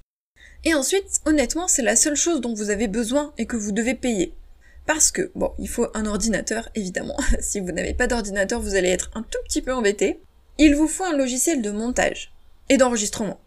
Et 0.64 0.74
ensuite, 0.74 1.20
honnêtement, 1.24 1.66
c'est 1.66 1.82
la 1.82 1.96
seule 1.96 2.16
chose 2.16 2.40
dont 2.40 2.54
vous 2.54 2.70
avez 2.70 2.86
besoin 2.86 3.32
et 3.38 3.46
que 3.46 3.56
vous 3.56 3.72
devez 3.72 3.94
payer. 3.94 4.34
Parce 4.86 5.10
que, 5.10 5.32
bon, 5.34 5.52
il 5.58 5.68
faut 5.68 5.88
un 5.94 6.06
ordinateur, 6.06 6.68
évidemment. 6.76 7.16
si 7.40 7.58
vous 7.58 7.72
n'avez 7.72 7.94
pas 7.94 8.06
d'ordinateur, 8.06 8.60
vous 8.60 8.76
allez 8.76 8.90
être 8.90 9.10
un 9.14 9.22
tout 9.22 9.38
petit 9.46 9.62
peu 9.62 9.72
embêté. 9.72 10.20
Il 10.58 10.76
vous 10.76 10.88
faut 10.88 11.04
un 11.04 11.16
logiciel 11.16 11.60
de 11.60 11.72
montage 11.72 12.32
et 12.68 12.76
d'enregistrement. 12.76 13.40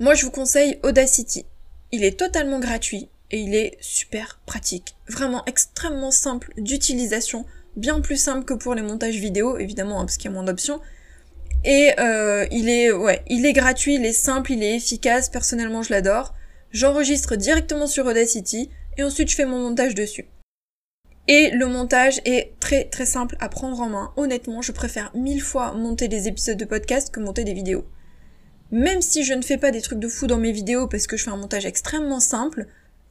Moi, 0.00 0.14
je 0.14 0.26
vous 0.26 0.30
conseille 0.30 0.78
Audacity. 0.82 1.46
Il 1.92 2.04
est 2.04 2.18
totalement 2.18 2.58
gratuit, 2.58 3.08
et 3.30 3.40
il 3.40 3.54
est 3.54 3.76
super 3.80 4.40
pratique. 4.46 4.96
Vraiment 5.08 5.44
extrêmement 5.46 6.10
simple 6.10 6.52
d'utilisation, 6.56 7.44
bien 7.76 8.00
plus 8.00 8.16
simple 8.16 8.44
que 8.44 8.54
pour 8.54 8.74
les 8.74 8.82
montages 8.82 9.16
vidéo, 9.16 9.58
évidemment, 9.58 10.00
hein, 10.00 10.04
parce 10.04 10.16
qu'il 10.16 10.30
y 10.30 10.32
a 10.32 10.34
moins 10.34 10.44
d'options. 10.44 10.80
Et 11.64 11.92
euh, 11.98 12.46
il 12.50 12.68
est 12.68 12.92
ouais, 12.92 13.22
il 13.28 13.44
est 13.44 13.52
gratuit, 13.52 13.96
il 13.96 14.04
est 14.04 14.12
simple, 14.12 14.52
il 14.52 14.62
est 14.62 14.76
efficace, 14.76 15.28
personnellement 15.28 15.82
je 15.82 15.90
l'adore. 15.90 16.34
J'enregistre 16.70 17.36
directement 17.36 17.86
sur 17.86 18.06
Audacity 18.06 18.70
et 18.96 19.02
ensuite 19.02 19.30
je 19.30 19.36
fais 19.36 19.46
mon 19.46 19.58
montage 19.58 19.94
dessus. 19.94 20.26
Et 21.28 21.50
le 21.50 21.66
montage 21.66 22.20
est 22.24 22.52
très 22.60 22.84
très 22.84 23.06
simple 23.06 23.36
à 23.40 23.48
prendre 23.48 23.80
en 23.80 23.88
main. 23.88 24.12
Honnêtement, 24.16 24.62
je 24.62 24.70
préfère 24.70 25.10
mille 25.16 25.42
fois 25.42 25.72
monter 25.72 26.06
des 26.06 26.28
épisodes 26.28 26.56
de 26.56 26.64
podcast 26.64 27.12
que 27.12 27.18
monter 27.18 27.42
des 27.42 27.54
vidéos. 27.54 27.84
Même 28.70 29.02
si 29.02 29.24
je 29.24 29.34
ne 29.34 29.42
fais 29.42 29.58
pas 29.58 29.72
des 29.72 29.80
trucs 29.80 29.98
de 29.98 30.08
fou 30.08 30.28
dans 30.28 30.38
mes 30.38 30.52
vidéos 30.52 30.86
parce 30.86 31.08
que 31.08 31.16
je 31.16 31.24
fais 31.24 31.30
un 31.30 31.36
montage 31.36 31.66
extrêmement 31.66 32.20
simple, 32.20 32.66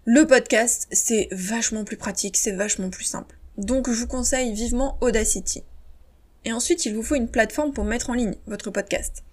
le 0.07 0.28
podcast, 0.28 0.88
c'est 0.92 1.28
vachement 1.31 1.84
plus 1.84 1.98
pratique, 1.98 2.38
c'est 2.38 2.52
vachement 2.52 2.92
plus 2.92 3.06
simple. 3.06 3.36
Donc 3.57 3.90
je 3.90 4.00
vous 4.00 4.07
conseille 4.07 4.54
vivement 4.54 5.00
Audacity. 5.02 5.63
Et 6.46 6.54
ensuite, 6.54 6.86
il 6.86 6.94
vous 6.94 7.02
faut 7.02 7.16
une 7.16 7.28
plateforme 7.28 7.74
pour 7.74 7.86
mettre 7.86 8.12
en 8.12 8.13
ligne 8.13 8.36
votre 8.46 8.69
podcast. 8.69 9.24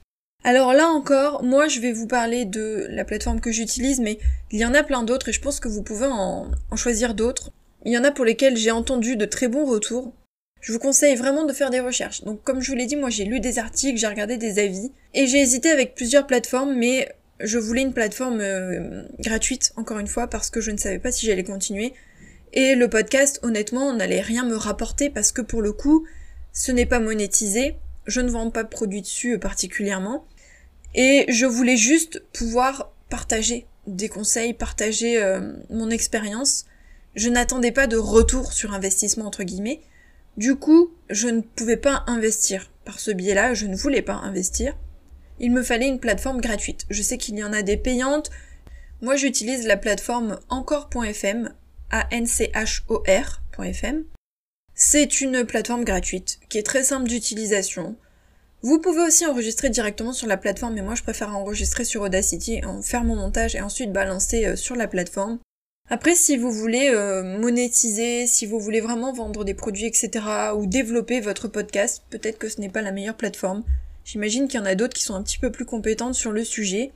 Alors 0.45 0.73
là 0.73 0.89
encore, 0.89 1.43
moi 1.43 1.69
je 1.69 1.79
vais 1.79 1.93
vous 1.93 2.07
parler 2.07 2.47
de 2.47 2.87
la 2.89 3.05
plateforme 3.05 3.41
que 3.41 3.53
j'utilise, 3.53 4.01
mais 4.01 4.19
il 4.51 4.59
y 4.59 4.65
en 4.65 4.73
a 4.73 4.83
plein 4.83 5.03
d'autres 5.03 5.29
et 5.29 5.33
je 5.33 5.43
pense 5.43 5.61
que 5.61 5.69
vous 5.69 5.83
pouvez 5.83 6.07
en, 6.07 6.51
choisir 6.75 7.15
d'autres. 7.15 7.53
Il 7.85 7.93
y 7.93 7.99
en 7.99 8.05
a 8.05 8.11
pour 8.11 8.25
lesquels 8.25 8.57
j'ai 8.57 8.71
entendu 8.71 9.17
de 9.17 9.27
très 9.27 9.49
bons 9.49 9.67
retours. 9.67 10.15
Je 10.63 10.73
vous 10.73 10.79
conseille 10.79 11.17
vraiment 11.17 11.45
de 11.45 11.53
faire 11.53 11.69
des 11.69 11.81
recherches. 11.81 12.25
Donc 12.25 12.43
comme 12.45 12.63
je 12.63 12.71
vous 12.71 12.77
l'ai 12.77 12.87
dit, 12.87 12.97
moi 12.97 13.11
j'ai 13.11 13.25
lu 13.25 13.41
des 13.41 13.59
articles, 13.59 13.99
j'ai 13.99 14.07
regardé 14.07 14.39
des 14.39 14.59
avis, 14.59 14.91
et 15.13 15.27
j'ai 15.27 15.43
hésité 15.43 15.71
avec 15.71 15.95
plusieurs 15.95 16.27
plateformes, 16.27 16.75
mais 16.75 17.15
je 17.43 17.59
voulais 17.59 17.83
une 17.83 17.93
plateforme 17.93 18.41
euh, 18.41 19.03
gratuite, 19.19 19.73
encore 19.77 19.99
une 19.99 20.07
fois, 20.07 20.29
parce 20.29 20.51
que 20.51 20.61
je 20.61 20.71
ne 20.71 20.77
savais 20.77 20.99
pas 20.99 21.13
si 21.13 21.27
j'allais 21.27 21.45
continuer. 21.45 21.93
Et 22.53 22.75
le 22.75 22.89
podcast, 22.89 23.41
honnêtement, 23.43 23.93
n'allait 23.93 24.21
rien 24.21 24.45
me 24.45 24.57
rapporter 24.57 25.11
parce 25.11 25.33
que 25.33 25.43
pour 25.43 25.63
le 25.63 25.73
coup, 25.73 26.07
ce 26.53 26.71
n'est 26.71 26.87
pas 26.87 27.01
monétisé. 27.01 27.77
Je 28.07 28.21
ne 28.21 28.31
vends 28.31 28.51
pas 28.51 28.63
de 28.63 28.69
produits 28.69 29.01
dessus 29.01 29.39
particulièrement. 29.39 30.27
Et 30.95 31.25
je 31.29 31.47
voulais 31.47 31.77
juste 31.77 32.23
pouvoir 32.33 32.93
partager 33.09 33.67
des 33.87 34.09
conseils, 34.09 34.53
partager 34.53 35.23
euh, 35.23 35.53
mon 35.71 35.89
expérience. 35.91 36.67
Je 37.15 37.29
n'attendais 37.31 37.73
pas 37.73 37.87
de 37.87 37.97
retour 37.97 38.53
sur 38.53 38.75
investissement 38.75 39.27
entre 39.27 39.45
guillemets. 39.45 39.81
Du 40.37 40.57
coup, 40.57 40.93
je 41.11 41.29
ne 41.29 41.41
pouvais 41.41 41.77
pas 41.77 42.05
investir 42.07 42.71
par 42.85 43.01
ce 43.01 43.11
biais-là, 43.11 43.55
je 43.55 43.67
ne 43.67 43.77
voulais 43.77 44.03
pas 44.03 44.15
investir 44.15 44.75
il 45.43 45.53
me 45.53 45.63
fallait 45.63 45.89
une 45.89 46.01
plateforme 46.01 46.41
gratuite. 46.41 46.87
Je 46.89 47.03
sais 47.03 47.19
qu'il 47.19 47.37
y 47.37 47.45
en 47.45 47.53
a 47.53 47.61
des 47.63 47.77
payantes. 47.77 48.31
Moi, 49.03 49.17
j'utilise 49.17 49.67
la 49.67 49.77
plateforme 49.77 50.39
encore.fm, 50.49 51.53
A-N-C-H-O-R.fm. 51.91 52.85
C'est 54.75 55.21
une 55.21 55.45
plateforme 55.45 55.85
gratuite 55.85 56.39
qui 56.49 56.57
est 56.59 56.63
très 56.63 56.85
simple 56.85 57.09
d'utilisation. 57.09 57.97
Vous 58.63 58.79
pouvez 58.79 59.03
aussi 59.03 59.27
enregistrer 59.27 59.69
directement 59.71 60.13
sur 60.13 60.29
la 60.29 60.37
plateforme, 60.37 60.75
mais 60.75 60.83
moi 60.83 60.95
je 60.95 61.03
préfère 61.03 61.37
enregistrer 61.37 61.85
sur 61.85 62.03
Audacity, 62.03 62.61
faire 62.83 63.03
mon 63.03 63.17
montage 63.17 63.57
et 63.57 63.61
ensuite 63.61 63.93
balancer 63.93 64.47
euh, 64.47 64.55
sur 64.55 64.77
la 64.77 64.87
plateforme. 64.87 65.41
Après, 65.91 66.15
si 66.15 66.37
vous 66.37 66.53
voulez 66.53 66.89
euh, 66.91 67.25
monétiser, 67.39 68.29
si 68.29 68.47
vous 68.47 68.61
voulez 68.61 68.81
vraiment 68.81 69.13
vendre 69.13 69.45
des 69.45 69.55
produits, 69.55 69.87
etc., 69.87 70.25
ou 70.57 70.67
développer 70.67 71.21
votre 71.21 71.49
podcast, 71.49 72.05
peut-être 72.09 72.39
que 72.39 72.49
ce 72.49 72.61
n'est 72.61 72.69
pas 72.69 72.83
la 72.83 72.93
meilleure 72.93 73.17
plateforme. 73.17 73.65
J'imagine 74.05 74.49
qu'il 74.49 74.59
y 74.59 74.63
en 74.63 74.67
a 74.67 74.75
d'autres 74.75 74.95
qui 74.95 75.03
sont 75.03 75.15
un 75.15 75.23
petit 75.23 75.39
peu 75.39 75.51
plus 75.53 75.65
compétentes 75.65 76.15
sur 76.15 76.33
le 76.33 76.45
sujet. 76.45 76.93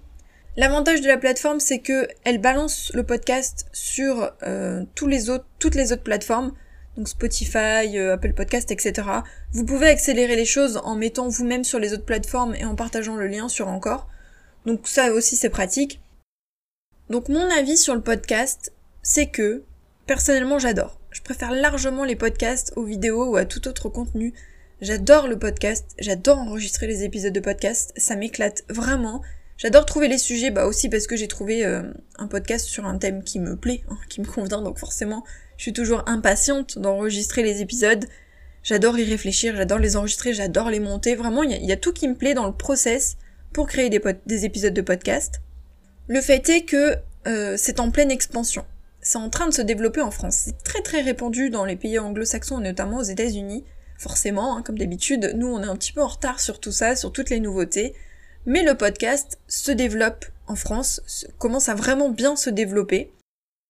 L'avantage 0.57 1.03
de 1.03 1.07
la 1.07 1.19
plateforme, 1.19 1.61
c'est 1.61 1.81
que 1.81 2.09
elle 2.25 2.41
balance 2.41 2.91
le 2.95 3.05
podcast 3.05 3.67
sur 3.73 4.33
euh, 4.43 4.85
toutes 4.95 5.11
les 5.11 5.31
autres 5.31 6.03
plateformes, 6.03 6.53
donc 6.97 7.09
Spotify, 7.09 7.99
euh, 7.99 8.15
Apple 8.15 8.33
Podcast, 8.33 8.71
etc. 8.71 9.07
Vous 9.53 9.65
pouvez 9.65 9.89
accélérer 9.89 10.35
les 10.35 10.47
choses 10.47 10.81
en 10.83 10.97
mettant 10.97 11.29
vous-même 11.29 11.63
sur 11.63 11.79
les 11.79 11.93
autres 11.93 12.07
plateformes 12.07 12.55
et 12.55 12.65
en 12.65 12.75
partageant 12.75 13.17
le 13.17 13.27
lien 13.27 13.49
sur 13.49 13.69
encore. 13.69 14.09
Donc 14.65 14.89
ça 14.89 15.13
aussi 15.13 15.37
c'est 15.37 15.51
pratique. 15.51 16.01
Donc 17.11 17.29
mon 17.29 17.51
avis 17.51 17.77
sur 17.77 17.95
le 17.95 18.01
podcast, 18.01 18.73
c'est 19.03 19.27
que 19.27 19.63
personnellement 20.07 20.59
j'adore. 20.59 20.99
Je 21.11 21.23
préfère 21.23 21.53
largement 21.53 22.05
les 22.05 22.17
podcasts 22.17 22.73
aux 22.77 22.85
vidéos 22.85 23.31
ou 23.31 23.37
à 23.37 23.45
tout 23.45 23.69
autre 23.69 23.89
contenu. 23.89 24.35
J'adore 24.83 25.27
le 25.27 25.39
podcast, 25.39 25.95
j'adore 25.99 26.37
enregistrer 26.37 26.87
les 26.87 27.03
épisodes 27.03 27.33
de 27.33 27.41
podcast, 27.41 27.95
ça 27.97 28.15
m'éclate 28.15 28.63
vraiment. 28.69 29.23
J'adore 29.57 29.87
trouver 29.87 30.07
les 30.07 30.19
sujets, 30.19 30.51
bah 30.51 30.67
aussi 30.67 30.91
parce 30.91 31.07
que 31.07 31.17
j'ai 31.17 31.29
trouvé 31.29 31.65
euh, 31.65 31.83
un 32.19 32.27
podcast 32.27 32.67
sur 32.67 32.85
un 32.85 32.99
thème 32.99 33.25
qui 33.25 33.41
me 33.41 33.57
plaît, 33.57 33.85
hein, 33.89 33.97
qui 34.11 34.21
me 34.21 34.27
convient, 34.27 34.61
donc 34.61 34.79
forcément 34.79 35.25
je 35.57 35.63
suis 35.63 35.73
toujours 35.73 36.03
impatiente 36.07 36.79
d'enregistrer 36.79 37.43
les 37.43 37.63
épisodes. 37.63 38.05
J'adore 38.63 38.99
y 38.99 39.05
réfléchir, 39.05 39.57
j'adore 39.57 39.79
les 39.79 39.97
enregistrer, 39.97 40.35
j'adore 40.35 40.69
les 40.69 40.81
monter. 40.81 41.15
Vraiment, 41.15 41.43
il 41.43 41.65
y, 41.65 41.73
a 41.73 41.77
tout 41.79 41.95
qui 41.95 42.07
me 42.07 42.15
plaît 42.15 42.35
dans 42.35 42.47
le 42.47 42.53
process 42.53 43.17
pour 43.55 43.69
créer 43.69 43.89
des, 43.89 44.03
des 44.27 44.45
épisodes 44.45 44.75
de 44.75 44.83
podcast. 44.83 45.41
Le 46.07 46.21
fait 46.21 46.47
est 46.51 46.65
que 46.65 46.97
euh, 47.27 47.57
c'est 47.57 47.81
en 47.81 47.91
pleine 47.91 48.11
expansion. 48.11 48.67
C'est 49.01 49.17
en 49.17 49.31
train 49.31 49.49
de 49.49 49.55
se 49.55 49.63
développer 49.63 50.03
en 50.03 50.11
France. 50.11 50.35
C'est 50.45 50.63
très 50.65 50.83
très 50.83 51.01
répandu 51.01 51.49
dans 51.49 51.65
les 51.65 51.77
pays 51.77 51.99
anglo-saxons, 51.99 52.59
notamment 52.59 52.99
aux 52.99 53.05
États-Unis. 53.05 53.65
Forcément, 53.99 54.57
hein, 54.57 54.63
comme 54.63 54.79
d'habitude, 54.79 55.33
nous 55.37 55.47
on 55.47 55.63
est 55.63 55.67
un 55.67 55.77
petit 55.77 55.93
peu 55.93 56.03
en 56.03 56.09
retard 56.09 56.41
sur 56.41 56.61
tout 56.61 56.73
ça, 56.73 56.97
sur 56.97 57.13
toutes 57.13 57.31
les 57.31 57.41
nouveautés. 57.41 57.95
Mais 58.45 58.63
le 58.63 58.77
podcast 58.77 59.39
se 59.49 59.73
développe 59.73 60.25
en 60.47 60.55
France, 60.55 61.27
commence 61.39 61.69
à 61.69 61.75
vraiment 61.75 62.11
bien 62.11 62.37
se 62.37 62.51
développer. 62.51 63.11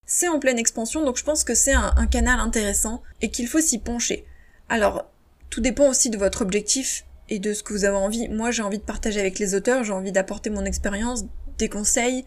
c'est 0.04 0.28
en 0.28 0.38
pleine 0.38 0.58
expansion, 0.58 1.04
donc 1.04 1.16
je 1.16 1.24
pense 1.24 1.42
que 1.42 1.54
c'est 1.54 1.72
un, 1.72 2.06
canal 2.06 2.38
intéressant 2.38 3.02
et 3.22 3.30
qu'il 3.30 3.48
faut 3.48 3.60
s'y 3.60 3.78
pencher. 3.78 4.24
Alors, 4.68 5.10
tout 5.50 5.60
dépend 5.60 5.88
aussi 5.88 6.10
de 6.10 6.18
votre 6.18 6.42
objectif 6.42 7.04
et 7.28 7.38
de 7.38 7.54
ce 7.54 7.62
que 7.62 7.72
vous 7.72 7.84
avez 7.84 7.96
envie. 7.96 8.28
Moi, 8.28 8.50
j'ai 8.50 8.62
envie 8.62 8.78
de 8.78 8.84
partager 8.84 9.18
avec 9.18 9.38
les 9.38 9.54
auteurs, 9.54 9.82
j'ai 9.82 9.92
envie 9.92 10.12
d'apporter 10.12 10.50
mon 10.50 10.64
expérience, 10.64 11.24
des 11.58 11.68
conseils. 11.68 12.24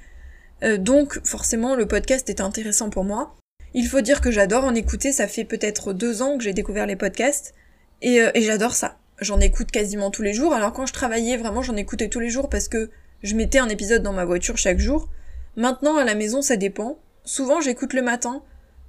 Euh, 0.63 0.77
donc, 0.77 1.25
forcément, 1.25 1.75
le 1.75 1.88
podcast 1.88 2.29
est 2.29 2.41
intéressant 2.41 2.89
pour 2.89 3.06
moi. 3.06 3.36
Il 3.74 3.88
faut 3.88 4.01
dire 4.01 4.20
que 4.20 4.32
j'adore 4.32 4.65
en 4.65 4.75
écouter, 4.75 5.13
ça 5.13 5.27
fait 5.27 5.46
peut-être 5.46 5.94
deux 5.94 6.22
ans 6.22 6.38
que 6.38 6.44
j'ai 6.44 6.53
découvert 6.53 6.88
les 6.88 6.96
podcasts, 6.96 7.53
et, 8.01 8.22
euh, 8.22 8.32
et 8.34 8.41
j'adore 8.41 8.74
ça. 8.74 8.98
J'en 9.20 9.39
écoute 9.39 9.72
quasiment 9.72 10.12
tous 10.12 10.22
les 10.22 10.34
jours, 10.34 10.53
alors 10.53 10.72
quand 10.72 10.86
je 10.86 10.94
travaillais, 10.94 11.38
vraiment, 11.38 11.62
j'en 11.62 11.75
écoutais 11.75 12.08
tous 12.08 12.20
les 12.20 12.29
jours 12.29 12.50
parce 12.50 12.68
que 12.68 12.89
je 13.22 13.36
mettais 13.36 13.60
un 13.60 13.68
épisode 13.68 14.01
dans 14.01 14.13
ma 14.13 14.25
voiture 14.25 14.58
chaque 14.58 14.79
jour. 14.79 15.10
Maintenant, 15.58 15.98
à 15.98 16.06
la 16.06 16.15
maison, 16.15 16.41
ça 16.41 16.56
dépend. 16.56 17.00
Souvent, 17.25 17.60
j'écoute 17.60 17.94
le 17.94 18.01
matin, 18.01 18.41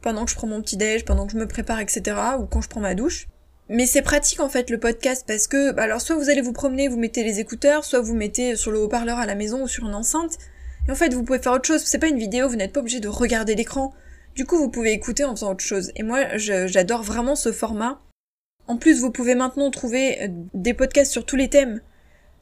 pendant 0.02 0.24
que 0.24 0.30
je 0.30 0.36
prends 0.36 0.46
mon 0.46 0.62
petit 0.62 0.76
déj, 0.76 1.04
pendant 1.04 1.26
que 1.26 1.32
je 1.32 1.38
me 1.38 1.48
prépare, 1.48 1.80
etc., 1.80 2.16
ou 2.38 2.46
quand 2.46 2.60
je 2.60 2.68
prends 2.68 2.80
ma 2.80 2.94
douche. 2.94 3.26
Mais 3.72 3.86
c'est 3.86 4.02
pratique 4.02 4.40
en 4.40 4.48
fait 4.48 4.68
le 4.68 4.80
podcast 4.80 5.22
parce 5.28 5.46
que 5.46 5.70
bah, 5.70 5.84
alors 5.84 6.00
soit 6.00 6.16
vous 6.16 6.28
allez 6.28 6.40
vous 6.40 6.52
promener, 6.52 6.88
vous 6.88 6.98
mettez 6.98 7.22
les 7.22 7.38
écouteurs, 7.38 7.84
soit 7.84 8.00
vous 8.00 8.16
mettez 8.16 8.56
sur 8.56 8.72
le 8.72 8.80
haut-parleur 8.80 9.18
à 9.18 9.26
la 9.26 9.36
maison 9.36 9.62
ou 9.62 9.68
sur 9.68 9.86
une 9.86 9.94
enceinte. 9.94 10.38
Et 10.88 10.90
en 10.90 10.96
fait 10.96 11.14
vous 11.14 11.22
pouvez 11.22 11.38
faire 11.38 11.52
autre 11.52 11.68
chose, 11.68 11.80
c'est 11.84 12.00
pas 12.00 12.08
une 12.08 12.18
vidéo, 12.18 12.48
vous 12.48 12.56
n'êtes 12.56 12.72
pas 12.72 12.80
obligé 12.80 12.98
de 12.98 13.06
regarder 13.06 13.54
l'écran. 13.54 13.94
Du 14.34 14.44
coup 14.44 14.56
vous 14.56 14.70
pouvez 14.70 14.90
écouter 14.90 15.22
en 15.22 15.36
faisant 15.36 15.52
autre 15.52 15.62
chose. 15.62 15.92
Et 15.94 16.02
moi 16.02 16.36
j'adore 16.36 17.04
vraiment 17.04 17.36
ce 17.36 17.52
format. 17.52 18.00
En 18.70 18.76
plus 18.76 19.00
vous 19.00 19.10
pouvez 19.10 19.34
maintenant 19.34 19.68
trouver 19.72 20.22
euh, 20.22 20.28
des 20.54 20.74
podcasts 20.74 21.10
sur 21.10 21.26
tous 21.26 21.34
les 21.34 21.48
thèmes. 21.48 21.80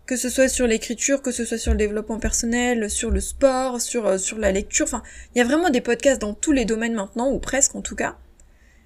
Que 0.04 0.14
ce 0.14 0.28
soit 0.28 0.48
sur 0.48 0.66
l'écriture, 0.66 1.22
que 1.22 1.30
ce 1.30 1.46
soit 1.46 1.56
sur 1.56 1.72
le 1.72 1.78
développement 1.78 2.18
personnel, 2.18 2.90
sur 2.90 3.10
le 3.10 3.20
sport, 3.20 3.80
sur, 3.80 4.06
euh, 4.06 4.18
sur 4.18 4.36
la 4.36 4.52
lecture, 4.52 4.84
enfin, 4.84 5.02
il 5.34 5.38
y 5.38 5.40
a 5.40 5.44
vraiment 5.44 5.70
des 5.70 5.80
podcasts 5.80 6.20
dans 6.20 6.34
tous 6.34 6.52
les 6.52 6.66
domaines 6.66 6.92
maintenant, 6.92 7.30
ou 7.30 7.38
presque 7.38 7.74
en 7.76 7.80
tout 7.80 7.96
cas 7.96 8.18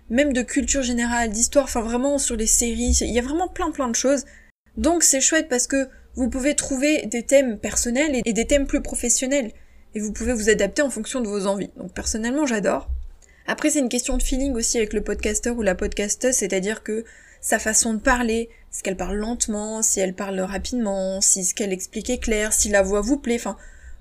même 0.08 0.32
de 0.32 0.42
culture 0.42 0.82
générale, 0.82 1.30
d'histoire, 1.30 1.64
enfin 1.64 1.80
vraiment 1.80 2.16
sur 2.18 2.36
les 2.36 2.46
séries, 2.46 2.96
il 3.00 3.10
y 3.10 3.18
a 3.18 3.22
vraiment 3.22 3.48
plein 3.48 3.72
plein 3.72 3.88
de 3.88 3.96
choses. 3.96 4.24
Donc 4.76 5.02
c'est 5.02 5.20
chouette 5.20 5.48
parce 5.48 5.66
que 5.66 5.88
vous 6.14 6.30
pouvez 6.30 6.54
trouver 6.54 7.06
des 7.06 7.24
thèmes 7.24 7.58
personnels 7.58 8.20
et 8.24 8.32
des 8.32 8.46
thèmes 8.46 8.68
plus 8.68 8.82
professionnels. 8.82 9.50
Et 9.96 10.00
vous 10.00 10.12
pouvez 10.12 10.32
vous 10.32 10.48
adapter 10.48 10.82
en 10.82 10.90
fonction 10.90 11.20
de 11.20 11.26
vos 11.26 11.46
envies. 11.48 11.70
Donc 11.76 11.92
personnellement 11.92 12.46
j'adore. 12.46 12.88
Après 13.48 13.70
c'est 13.70 13.80
une 13.80 13.88
question 13.88 14.16
de 14.16 14.22
feeling 14.22 14.54
aussi 14.54 14.76
avec 14.76 14.92
le 14.92 15.02
podcasteur 15.02 15.56
ou 15.56 15.62
la 15.62 15.74
podcasteuse, 15.74 16.36
c'est-à-dire 16.36 16.84
que 16.84 17.04
sa 17.42 17.58
façon 17.58 17.92
de 17.92 18.00
parler, 18.00 18.48
est-ce 18.70 18.82
qu'elle 18.82 18.96
parle 18.96 19.16
lentement, 19.16 19.82
si 19.82 20.00
elle 20.00 20.14
parle 20.14 20.40
rapidement, 20.40 21.20
si 21.20 21.44
ce 21.44 21.54
qu'elle 21.54 21.74
explique 21.74 22.08
est 22.08 22.18
clair, 22.18 22.54
si 22.54 22.70
la 22.70 22.80
voix 22.80 23.02
vous 23.02 23.18
plaît, 23.18 23.36
enfin 23.36 23.58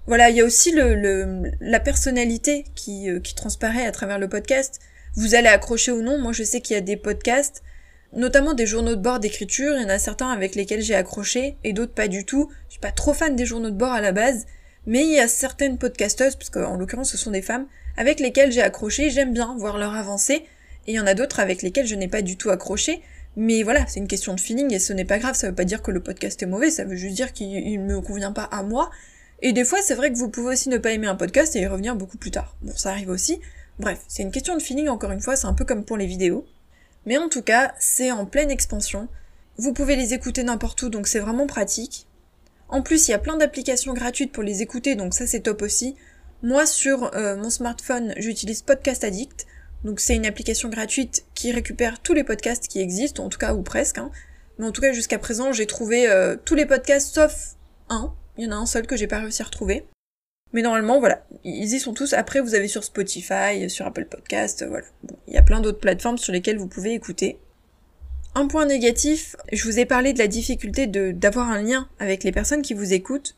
voilà, 0.08 0.30
il 0.30 0.38
y 0.38 0.42
a 0.42 0.46
aussi 0.46 0.72
le, 0.72 1.52
la 1.60 1.80
personnalité 1.82 2.64
qui, 2.74 3.10
euh, 3.10 3.20
qui 3.20 3.36
transparaît 3.36 3.86
à 3.86 3.92
travers 3.92 4.18
le 4.18 4.30
podcast 4.30 4.80
vous 5.16 5.36
allez 5.36 5.48
accrocher 5.48 5.92
ou 5.92 6.02
non. 6.02 6.18
Moi, 6.18 6.32
je 6.32 6.44
sais 6.44 6.62
qu'il 6.62 6.76
y 6.76 6.78
a 6.78 6.82
des 6.82 6.98
podcasts, 6.98 7.64
notamment 8.14 8.54
des 8.54 8.66
journaux 8.66 8.96
de 8.96 9.02
bord 9.02 9.20
d'écriture. 9.20 9.76
Il 9.76 9.82
y 9.82 9.86
en 9.86 9.90
a 9.90 10.00
certains 10.00 10.30
avec 10.30 10.56
lesquels 10.56 10.82
j'ai 10.82 10.96
accroché 10.96 11.58
et 11.64 11.74
d'autres 11.74 11.94
pas 11.94 12.08
du 12.08 12.26
tout. 12.26 12.50
Je 12.68 12.74
suis 12.74 12.80
pas 12.80 12.92
trop 12.92 13.14
fan 13.14 13.36
des 13.36 13.46
journaux 13.46 13.70
de 13.70 13.76
bord 13.76 13.92
à 13.92 14.02
la 14.02 14.12
base, 14.12 14.46
mais 14.86 15.04
il 15.04 15.12
y 15.12 15.20
a 15.20 15.28
certaines 15.28 15.78
podcasteuses, 15.78 16.36
parce 16.36 16.50
qu'en 16.50 16.78
l'occurrence 16.78 17.12
ce 17.12 17.18
sont 17.18 17.32
des 17.32 17.42
femmes, 17.42 17.68
avec 17.98 18.20
lesquelles 18.20 18.52
j'ai 18.52 18.62
accroché. 18.62 19.10
J'aime 19.10 19.34
bien 19.34 19.56
voir 19.58 19.78
leur 19.78 19.96
avancée. 19.96 20.46
Et 20.88 20.94
il 20.94 20.96
y 20.96 21.00
en 21.00 21.08
a 21.08 21.14
d'autres 21.14 21.40
avec 21.40 21.62
lesquelles 21.62 21.86
je 21.86 21.96
n'ai 21.96 22.08
pas 22.08 22.22
du 22.22 22.38
tout 22.38 22.50
accroché. 22.50 23.02
Mais 23.36 23.64
voilà, 23.64 23.88
c'est 23.88 24.00
une 24.00 24.08
question 24.08 24.34
de 24.34 24.40
feeling 24.40 24.74
et 24.74 24.80
ce 24.80 24.92
n'est 24.94 25.06
pas 25.06 25.20
grave, 25.20 25.36
ça 25.36 25.48
veut 25.48 25.56
pas 25.56 25.64
dire 25.64 25.82
que 25.82 25.92
le 25.92 26.02
podcast 26.02 26.42
est 26.44 26.48
mauvais, 26.48 26.70
ça 26.70 26.84
veut 26.84 26.96
juste 26.96 27.16
dire 27.16 27.32
qu'il 27.32 27.86
ne 27.86 27.96
me 27.96 28.02
convient 28.02 28.34
pas 28.34 28.44
à 28.44 28.64
moi. 28.64 28.90
Et 29.42 29.54
des 29.54 29.64
fois, 29.64 29.80
c'est 29.82 29.96
vrai 29.96 30.12
que 30.12 30.18
vous 30.18 30.30
pouvez 30.30 30.54
aussi 30.54 30.70
ne 30.70 30.78
pas 30.78 30.92
aimer 30.92 31.08
un 31.08 31.16
podcast 31.16 31.56
et 31.56 31.62
y 31.62 31.68
revenir 31.68 31.96
beaucoup 31.96 32.18
plus 32.18 32.32
tard. 32.32 32.56
Bon, 32.62 32.74
ça 32.76 32.92
arrive 32.92 33.10
aussi. 33.10 33.40
Bref, 33.80 34.00
c'est 34.08 34.22
une 34.22 34.32
question 34.32 34.56
de 34.56 34.62
feeling 34.62 34.90
encore 34.90 35.12
une 35.12 35.22
fois, 35.22 35.36
c'est 35.36 35.48
un 35.48 35.54
peu 35.54 35.66
comme 35.66 35.86
pour 35.86 35.98
les 35.98 36.06
vidéos. 36.06 36.46
Mais 37.06 37.18
en 37.18 37.30
tout 37.30 37.42
cas, 37.42 37.74
c'est 37.80 38.12
en 38.12 38.26
pleine 38.26 38.52
expansion. 38.52 39.08
Vous 39.58 39.74
pouvez 39.74 39.96
les 39.96 40.14
écouter 40.14 40.44
n'importe 40.44 40.82
où, 40.84 40.90
donc 40.90 41.08
c'est 41.08 41.20
vraiment 41.20 41.48
pratique. 41.48 42.08
En 42.70 42.82
plus, 42.82 43.08
il 43.08 43.12
y 43.12 43.14
a 43.14 43.20
plein 43.20 43.38
d'applications 43.38 43.94
gratuites 43.94 44.32
pour 44.32 44.44
les 44.44 44.62
écouter, 44.62 44.96
donc 44.96 45.14
ça 45.14 45.26
c'est 45.26 45.42
top 45.42 45.62
aussi. 45.62 45.96
Moi, 46.44 46.66
sur 46.66 47.14
euh, 47.16 47.36
mon 47.38 47.50
smartphone, 47.50 48.14
j'utilise 48.18 48.62
Podcast 48.62 49.04
Addict. 49.04 49.46
Donc 49.84 50.00
c'est 50.00 50.16
une 50.16 50.26
application 50.26 50.70
gratuite 50.70 51.26
qui 51.34 51.52
récupère 51.52 52.00
tous 52.02 52.14
les 52.14 52.24
podcasts 52.24 52.68
qui 52.68 52.80
existent, 52.80 53.24
en 53.24 53.30
tout 53.30 53.40
cas 53.40 53.54
ou 53.54 53.62
presque. 53.62 53.98
Hein. 53.98 54.12
Mais 54.58 54.66
en 54.66 54.72
tout 54.72 54.82
cas, 54.82 54.94
jusqu'à 54.94 55.18
présent, 55.18 55.54
j'ai 55.54 55.66
trouvé 55.66 56.08
euh, 56.08 56.36
tous 56.44 56.56
les 56.56 56.66
podcasts 56.66 57.14
sauf 57.14 57.56
un. 57.90 58.14
Il 58.38 58.46
y 58.46 58.48
en 58.48 58.52
a 58.52 58.56
un 58.56 58.66
seul 58.66 58.86
que 58.86 58.96
j'ai 58.96 59.08
pas 59.08 59.20
réussi 59.20 59.42
à 59.42 59.46
retrouver. 59.46 59.86
Mais 60.54 60.62
normalement, 60.62 61.00
voilà, 61.00 61.26
ils 61.44 61.74
y 61.74 61.80
sont 61.80 61.94
tous. 61.94 62.14
Après, 62.14 62.42
vous 62.42 62.56
avez 62.56 62.68
sur 62.68 62.84
Spotify, 62.84 63.70
sur 63.70 63.86
Apple 63.86 64.06
Podcast, 64.06 64.66
voilà. 64.68 64.86
Bon, 65.04 65.16
il 65.28 65.34
y 65.34 65.38
a 65.38 65.44
plein 65.44 65.62
d'autres 65.62 65.80
plateformes 65.80 66.18
sur 66.18 66.34
lesquelles 66.34 66.58
vous 66.58 66.68
pouvez 66.68 66.94
écouter. 66.94 67.40
Un 68.36 68.48
point 68.48 68.66
négatif, 68.66 69.36
je 69.52 69.64
vous 69.64 69.80
ai 69.80 69.86
parlé 69.86 70.14
de 70.14 70.20
la 70.20 70.28
difficulté 70.28 70.88
d'avoir 70.88 71.50
un 71.50 71.62
lien 71.62 71.90
avec 72.00 72.24
les 72.24 72.32
personnes 72.32 72.62
qui 72.62 72.74
vous 72.74 72.94
écoutent. 72.94 73.36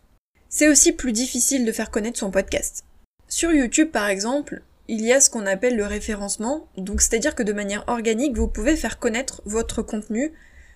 C'est 0.49 0.67
aussi 0.67 0.91
plus 0.91 1.11
difficile 1.11 1.65
de 1.65 1.71
faire 1.71 1.89
connaître 1.89 2.19
son 2.19 2.31
podcast. 2.31 2.83
Sur 3.27 3.51
YouTube, 3.51 3.89
par 3.89 4.07
exemple, 4.07 4.61
il 4.87 5.01
y 5.01 5.13
a 5.13 5.19
ce 5.19 5.29
qu'on 5.29 5.45
appelle 5.45 5.75
le 5.75 5.85
référencement, 5.85 6.67
donc 6.77 7.01
c'est-à-dire 7.01 7.35
que 7.35 7.43
de 7.43 7.53
manière 7.53 7.83
organique, 7.87 8.35
vous 8.35 8.47
pouvez 8.47 8.75
faire 8.75 8.99
connaître 8.99 9.41
votre 9.45 9.81
contenu 9.81 10.33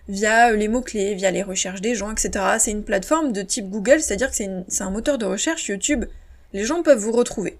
via 0.07 0.53
les 0.53 0.67
mots-clés, 0.67 1.15
via 1.15 1.31
les 1.31 1.43
recherches 1.43 1.81
des 1.81 1.95
gens, 1.95 2.11
etc. 2.11 2.45
C'est 2.59 2.71
une 2.71 2.83
plateforme 2.83 3.33
de 3.33 3.41
type 3.41 3.69
Google, 3.69 3.99
c'est-à-dire 3.99 4.29
que 4.31 4.35
c'est, 4.35 4.81
un 4.81 4.89
moteur 4.89 5.17
de 5.17 5.25
recherche 5.25 5.67
YouTube 5.67 6.05
les 6.53 6.63
gens 6.63 6.81
peuvent 6.81 6.99
vous 6.99 7.11
retrouver. 7.11 7.57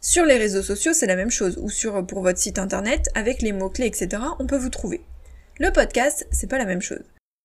Sur 0.00 0.24
les 0.24 0.36
réseaux 0.36 0.62
sociaux, 0.62 0.92
c'est 0.92 1.06
la 1.06 1.16
même 1.16 1.30
chose, 1.30 1.58
ou 1.58 1.70
sur 1.70 2.06
pour 2.06 2.22
votre 2.22 2.38
site 2.38 2.58
internet, 2.58 3.08
avec 3.14 3.40
les 3.40 3.52
mots-clés, 3.52 3.86
etc., 3.86 4.22
on 4.38 4.46
peut 4.46 4.56
vous 4.56 4.68
trouver. 4.68 5.00
Le 5.58 5.70
podcast, 5.70 6.26
c'est 6.30 6.48
pas 6.48 6.58
la 6.58 6.64
même 6.64 6.82
chose. 6.82 7.04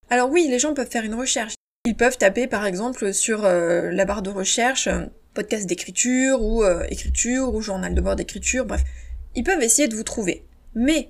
Alors 0.10 0.29
oui, 0.29 0.48
les 0.50 0.60
gens 0.60 0.74
peuvent 0.74 0.89
faire 0.89 1.03
une 1.03 1.13
recherche. 1.13 1.53
Ils 1.86 1.96
peuvent 1.96 2.17
taper 2.17 2.48
par 2.48 2.65
exemple 2.65 3.13
sur 3.13 3.46
euh, 3.46 3.91
la 3.91 4.05
barre 4.05 4.22
de 4.22 4.29
recherche 4.29 4.88
euh, 4.88 5.05
podcast 5.38 5.67
d'écriture 5.67 6.41
ou 6.41 6.63
euh, 6.63 6.84
écriture 6.89 7.53
ou 7.53 7.62
journal 7.62 7.94
de 7.94 8.01
bord 8.01 8.15
d'écriture, 8.15 8.65
bref. 8.65 8.84
Ils 9.36 9.44
peuvent 9.44 9.62
essayer 9.62 9.88
de 9.88 9.96
vous 9.96 10.03
trouver. 10.03 10.44
Mais 10.75 11.10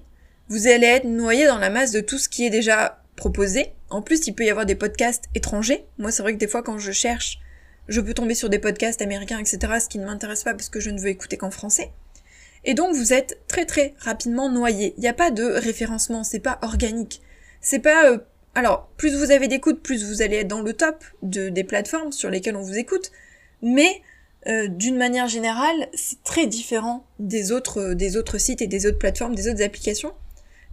vous 0.50 0.68
allez 0.68 0.88
être 0.88 1.06
noyé 1.06 1.48
dans 1.48 1.58
la 1.58 1.70
masse 1.70 1.92
de 1.92 2.02
tout 2.02 2.18
ce 2.18 2.30
qui 2.30 2.46
est 2.46 2.50
déjà 2.50 3.02
proposé. 3.16 3.74
En 3.90 4.02
plus, 4.02 4.28
il 4.28 4.34
peut 4.34 4.44
y 4.44 4.50
avoir 4.50 4.66
des 4.66 4.76
podcasts 4.76 5.26
étrangers. 5.34 5.86
Moi, 5.98 6.12
c'est 6.12 6.22
vrai 6.22 6.34
que 6.34 6.40
des 6.40 6.48
fois, 6.48 6.62
quand 6.62 6.78
je 6.78 6.92
cherche 6.92 7.40
je 7.88 8.02
peux 8.02 8.14
tomber 8.14 8.36
sur 8.36 8.50
des 8.50 8.60
podcasts 8.60 9.02
américains, 9.02 9.40
etc., 9.40 9.60
ce 9.82 9.88
qui 9.88 10.00
ne 10.00 10.06
m'intéresse 10.06 10.44
pas 10.44 10.54
parce 10.54 10.70
que 10.70 10.80
je 10.80 10.90
ne 10.90 11.00
veux 11.00 11.08
écouter 11.08 11.38
qu'en 11.38 11.52
français. 11.52 11.92
Et 12.66 12.74
donc 12.74 12.96
vous 12.96 13.14
êtes 13.14 13.40
très 13.48 13.66
très 13.66 13.94
rapidement 14.00 14.50
noyé. 14.50 14.94
Il 14.98 15.02
n'y 15.02 15.08
a 15.08 15.14
pas 15.14 15.32
de 15.32 15.44
référencement, 15.44 16.24
c'est 16.24 16.40
pas 16.40 16.60
organique. 16.62 17.22
C'est 17.62 17.80
pas... 17.80 18.12
Euh, 18.12 18.18
alors, 18.56 18.90
plus 18.98 19.16
vous 19.16 19.32
avez 19.32 19.48
d'écoute, 19.48 19.82
plus 19.82 20.04
vous 20.04 20.22
allez 20.22 20.38
être 20.38 20.48
dans 20.48 20.62
le 20.62 20.74
top 20.74 21.04
de, 21.22 21.50
des 21.50 21.64
plateformes 21.64 22.12
sur 22.12 22.30
lesquelles 22.30 22.56
on 22.56 22.62
vous 22.62 22.78
écoute, 22.78 23.12
mais 23.62 24.02
euh, 24.48 24.68
d'une 24.68 24.98
manière 24.98 25.27
générale, 25.27 25.88
c'est 25.94 26.24
très 26.24 26.48
différent 26.48 27.06
des 27.20 27.51
autres, 27.51 27.94
des 27.94 28.18
autres 28.18 28.38
sites 28.38 28.62
et 28.62 28.68
des 28.68 28.86
autres 28.86 29.00
plateformes, 29.00 29.36
des 29.36 29.50
autres 29.50 29.63
applications. 29.63 30.13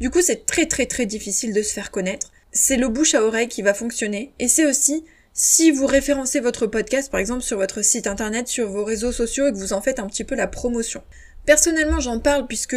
Du 0.01 0.11
coup, 0.11 0.23
c'est 0.23 0.47
très 0.47 0.67
très 0.67 0.87
très 0.87 1.07
difficile 1.07 1.53
de 1.53 1.63
se 1.63 1.73
faire 1.73 1.91
connaître. 1.91 2.33
C'est 2.53 2.77
le 2.77 2.89
bouche 2.89 3.15
à 3.15 3.23
oreille 3.23 3.49
qui 3.49 3.63
va 3.63 3.75
fonctionner, 3.75 4.33
et 4.39 4.49
c'est 4.49 4.67
aussi 4.67 5.05
si 5.37 5.73
vous 5.73 5.87
référencez 5.87 6.39
votre 6.39 6.69
podcast, 6.69 7.11
par 7.11 7.19
exemple, 7.19 7.43
sur 7.43 7.59
votre 7.59 7.83
site 7.83 8.07
internet, 8.07 8.47
sur 8.47 8.71
vos 8.71 8.85
réseaux 8.85 9.11
sociaux 9.11 9.49
et 9.49 9.53
que 9.53 9.57
vous 9.57 9.73
en 9.73 9.81
faites 9.81 9.99
un 9.99 10.07
petit 10.07 10.23
peu 10.23 10.37
la 10.37 10.47
promotion. 10.47 11.03
Personnellement, 11.45 11.99
j'en 11.99 12.21
parle 12.21 12.47
puisque, 12.47 12.77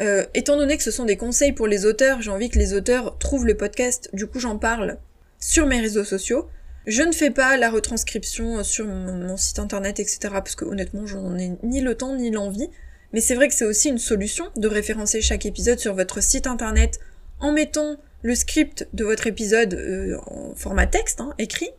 euh, 0.00 0.24
étant 0.32 0.56
donné 0.56 0.78
que 0.78 0.82
ce 0.82 0.90
sont 0.90 1.04
des 1.04 1.18
conseils 1.18 1.52
pour 1.52 1.66
les 1.66 1.84
auteurs, 1.84 2.22
j'ai 2.22 2.30
envie 2.30 2.48
que 2.48 2.58
les 2.58 2.72
auteurs 2.72 3.18
trouvent 3.18 3.44
le 3.44 3.58
podcast, 3.58 4.08
du 4.14 4.26
coup 4.26 4.40
j'en 4.40 4.56
parle 4.56 4.98
sur 5.38 5.66
mes 5.66 5.80
réseaux 5.80 6.04
sociaux. 6.04 6.48
Je 6.86 7.02
ne 7.02 7.12
fais 7.12 7.30
pas 7.30 7.56
la 7.56 7.70
retranscription 7.70 8.64
sur 8.64 8.86
mon 8.86 9.36
site 9.36 9.58
internet, 9.58 10.00
etc. 10.00 10.18
parce 10.32 10.56
que 10.56 10.64
honnêtement, 10.64 11.06
j'en 11.06 11.38
ai 11.38 11.52
ni 11.62 11.80
le 11.80 11.94
temps 11.94 12.16
ni 12.16 12.30
l'envie. 12.30 12.68
Mais 13.12 13.20
c'est 13.20 13.34
vrai 13.34 13.48
que 13.48 13.54
c'est 13.54 13.66
aussi 13.66 13.88
une 13.88 13.98
solution 13.98 14.46
de 14.56 14.68
référencer 14.68 15.20
chaque 15.20 15.44
épisode 15.46 15.78
sur 15.78 15.94
votre 15.94 16.22
site 16.22 16.46
internet 16.46 16.98
en 17.40 17.52
mettant 17.52 17.96
le 18.22 18.34
script 18.34 18.88
de 18.94 19.04
votre 19.04 19.26
épisode 19.26 19.74
euh, 19.74 20.16
en 20.26 20.54
format 20.54 20.86
texte, 20.86 21.20
hein, 21.20 21.34
écrit, 21.38 21.70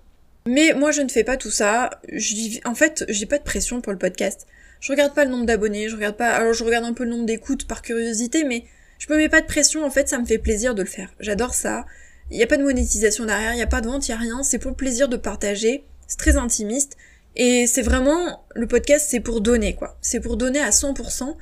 mais 0.45 0.73
moi, 0.73 0.91
je 0.91 1.01
ne 1.01 1.09
fais 1.09 1.23
pas 1.23 1.37
tout 1.37 1.51
ça. 1.51 2.01
En 2.65 2.75
fait, 2.75 3.05
j'ai 3.07 3.25
pas 3.25 3.37
de 3.37 3.43
pression 3.43 3.81
pour 3.81 3.93
le 3.93 3.97
podcast. 3.97 4.45
Je 4.81 4.91
regarde 4.91 5.13
pas 5.13 5.23
le 5.23 5.31
nombre 5.31 5.45
d'abonnés, 5.45 5.87
je 5.87 5.95
regarde 5.95 6.17
pas. 6.17 6.31
Alors, 6.31 6.53
je 6.53 6.63
regarde 6.63 6.85
un 6.85 6.93
peu 6.93 7.05
le 7.05 7.11
nombre 7.11 7.25
d'écoutes 7.25 7.65
par 7.65 7.81
curiosité, 7.81 8.43
mais 8.43 8.65
je 8.99 9.11
me 9.11 9.17
mets 9.17 9.29
pas 9.29 9.41
de 9.41 9.45
pression. 9.45 9.85
En 9.85 9.89
fait, 9.89 10.09
ça 10.09 10.19
me 10.19 10.25
fait 10.25 10.37
plaisir 10.37 10.75
de 10.75 10.81
le 10.81 10.89
faire. 10.89 11.13
J'adore 11.19 11.53
ça. 11.53 11.85
Il 12.31 12.37
n'y 12.37 12.43
a 12.43 12.47
pas 12.47 12.57
de 12.57 12.63
monétisation 12.63 13.25
derrière, 13.25 13.53
il 13.53 13.57
n'y 13.57 13.61
a 13.61 13.67
pas 13.67 13.81
de 13.81 13.87
vente, 13.87 14.07
il 14.07 14.11
n'y 14.11 14.15
a 14.15 14.19
rien. 14.19 14.43
C'est 14.43 14.59
pour 14.59 14.71
le 14.71 14.77
plaisir 14.77 15.09
de 15.09 15.17
partager. 15.17 15.83
C'est 16.07 16.17
très 16.17 16.37
intimiste. 16.37 16.97
Et 17.35 17.67
c'est 17.67 17.81
vraiment, 17.81 18.45
le 18.55 18.67
podcast, 18.67 19.07
c'est 19.09 19.19
pour 19.19 19.41
donner, 19.41 19.75
quoi. 19.75 19.97
C'est 20.01 20.19
pour 20.19 20.37
donner 20.37 20.59
à 20.59 20.69
100%. 20.69 21.35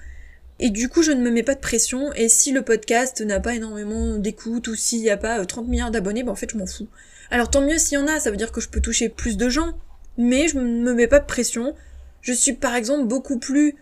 Et 0.60 0.70
du 0.70 0.90
coup, 0.90 1.02
je 1.02 1.12
ne 1.12 1.22
me 1.22 1.32
mets 1.32 1.44
pas 1.44 1.56
de 1.56 1.60
pression. 1.60 2.14
Et 2.14 2.30
si 2.30 2.52
le 2.52 2.62
podcast 2.62 3.22
n'a 3.22 3.40
pas 3.40 3.56
énormément 3.56 4.18
d'écoutes 4.18 4.68
ou 4.68 4.76
s'il 4.76 5.02
n'y 5.02 5.10
a 5.10 5.18
pas 5.18 5.44
30 5.44 5.68
milliards 5.68 5.92
d'abonnés, 5.92 6.24
ben 6.24 6.32
en 6.32 6.36
fait, 6.36 6.52
je 6.52 6.58
m'en 6.58 6.68
fous. 6.68 6.88
Alors 7.32 7.50
tant 7.50 7.62
mieux 7.62 7.78
s'il 7.78 7.98
y 7.98 8.02
en 8.02 8.08
a, 8.08 8.20
ça 8.20 8.30
veut 8.30 8.38
dire 8.38 8.52
que 8.52 8.60
je 8.60 8.68
peux 8.68 8.82
toucher 8.82 9.08
plus 9.08 9.38
de 9.38 9.48
gens, 9.48 9.74
mais 10.18 10.50
je 10.50 10.60
ne 10.60 10.84
me 10.84 10.94
mets 10.94 11.08
pas 11.08 11.20
de 11.20 11.26
pression. 11.26 11.74
Je 12.22 12.34
suis 12.34 12.54
par 12.54 12.76
exemple 12.76 13.08
beaucoup 13.08 13.40
plus 13.40 13.76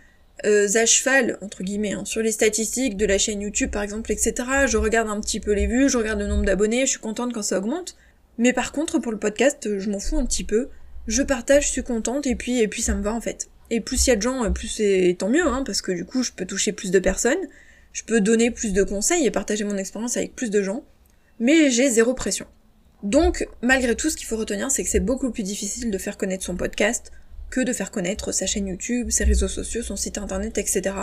euh, 0.46 0.68
à 0.76 0.86
cheval, 0.86 1.38
entre 1.42 1.64
guillemets, 1.64 1.94
hein, 1.94 2.06
sur 2.06 2.22
les 2.22 2.32
statistiques 2.32 2.98
de 2.98 3.06
la 3.06 3.18
chaîne 3.18 3.42
YouTube 3.42 3.72
par 3.72 3.82
exemple, 3.82 4.12
etc. 4.12 4.34
Je 4.68 4.78
regarde 4.78 5.10
un 5.10 5.20
petit 5.20 5.40
peu 5.40 5.54
les 5.54 5.68
vues, 5.68 5.90
je 5.90 5.98
regarde 5.98 6.20
le 6.20 6.28
nombre 6.28 6.46
d'abonnés, 6.46 6.86
je 6.86 6.92
suis 6.92 7.00
contente 7.00 7.34
quand 7.34 7.42
ça 7.42 7.58
augmente. 7.58 7.96
Mais 8.38 8.54
par 8.54 8.72
contre, 8.72 9.00
pour 9.00 9.12
le 9.12 9.20
podcast, 9.20 9.80
je 9.80 9.90
m'en 9.90 10.00
fous 10.00 10.18
un 10.18 10.26
petit 10.26 10.44
peu. 10.44 10.70
Je 11.08 11.24
partage, 11.24 11.68
je 11.68 11.72
suis 11.72 11.84
contente, 11.84 12.28
et 12.28 12.36
puis, 12.36 12.60
et 12.60 12.68
puis 12.68 12.82
ça 12.82 12.96
me 12.96 13.02
va 13.02 13.14
en 13.14 13.22
fait. 13.22 13.50
Et 13.70 13.82
plus 13.82 14.08
il 14.08 14.10
y 14.10 14.14
a 14.14 14.16
de 14.16 14.22
gens, 14.22 14.52
plus 14.52 14.68
c'est 14.68 15.16
tant 15.20 15.30
mieux, 15.30 15.46
hein, 15.46 15.64
parce 15.66 15.82
que 15.82 15.92
du 15.92 16.06
coup, 16.06 16.24
je 16.24 16.32
peux 16.32 16.46
toucher 16.46 16.72
plus 16.72 16.92
de 16.92 17.00
personnes, 17.00 17.40
je 17.94 18.04
peux 18.04 18.22
donner 18.22 18.52
plus 18.52 18.74
de 18.74 18.84
conseils 18.84 19.26
et 19.26 19.32
partager 19.32 19.64
mon 19.64 19.78
expérience 19.78 20.18
avec 20.18 20.36
plus 20.36 20.50
de 20.50 20.62
gens, 20.62 20.84
mais 21.40 21.70
j'ai 21.70 21.90
zéro 21.90 22.14
pression. 22.14 22.46
Donc, 23.04 23.48
malgré 23.62 23.96
tout, 23.96 24.10
ce 24.10 24.18
qu'il 24.18 24.28
faut 24.28 24.38
retenir, 24.38 24.72
c'est 24.72 24.84
que 24.84 24.90
c'est 24.90 25.00
beaucoup 25.00 25.32
plus 25.32 25.44
difficile 25.44 25.90
de 25.92 25.98
faire 25.98 26.18
connaître 26.18 26.44
son 26.44 26.56
podcast 26.56 27.12
que 27.50 27.62
de 27.62 27.74
faire 27.74 27.92
connaître 27.92 28.32
sa 28.32 28.46
chaîne 28.46 28.68
YouTube, 28.68 29.10
ses 29.10 29.24
réseaux 29.24 29.48
sociaux, 29.48 29.82
son 29.82 29.96
site 29.96 30.18
internet, 30.18 30.58
etc. 30.58 30.96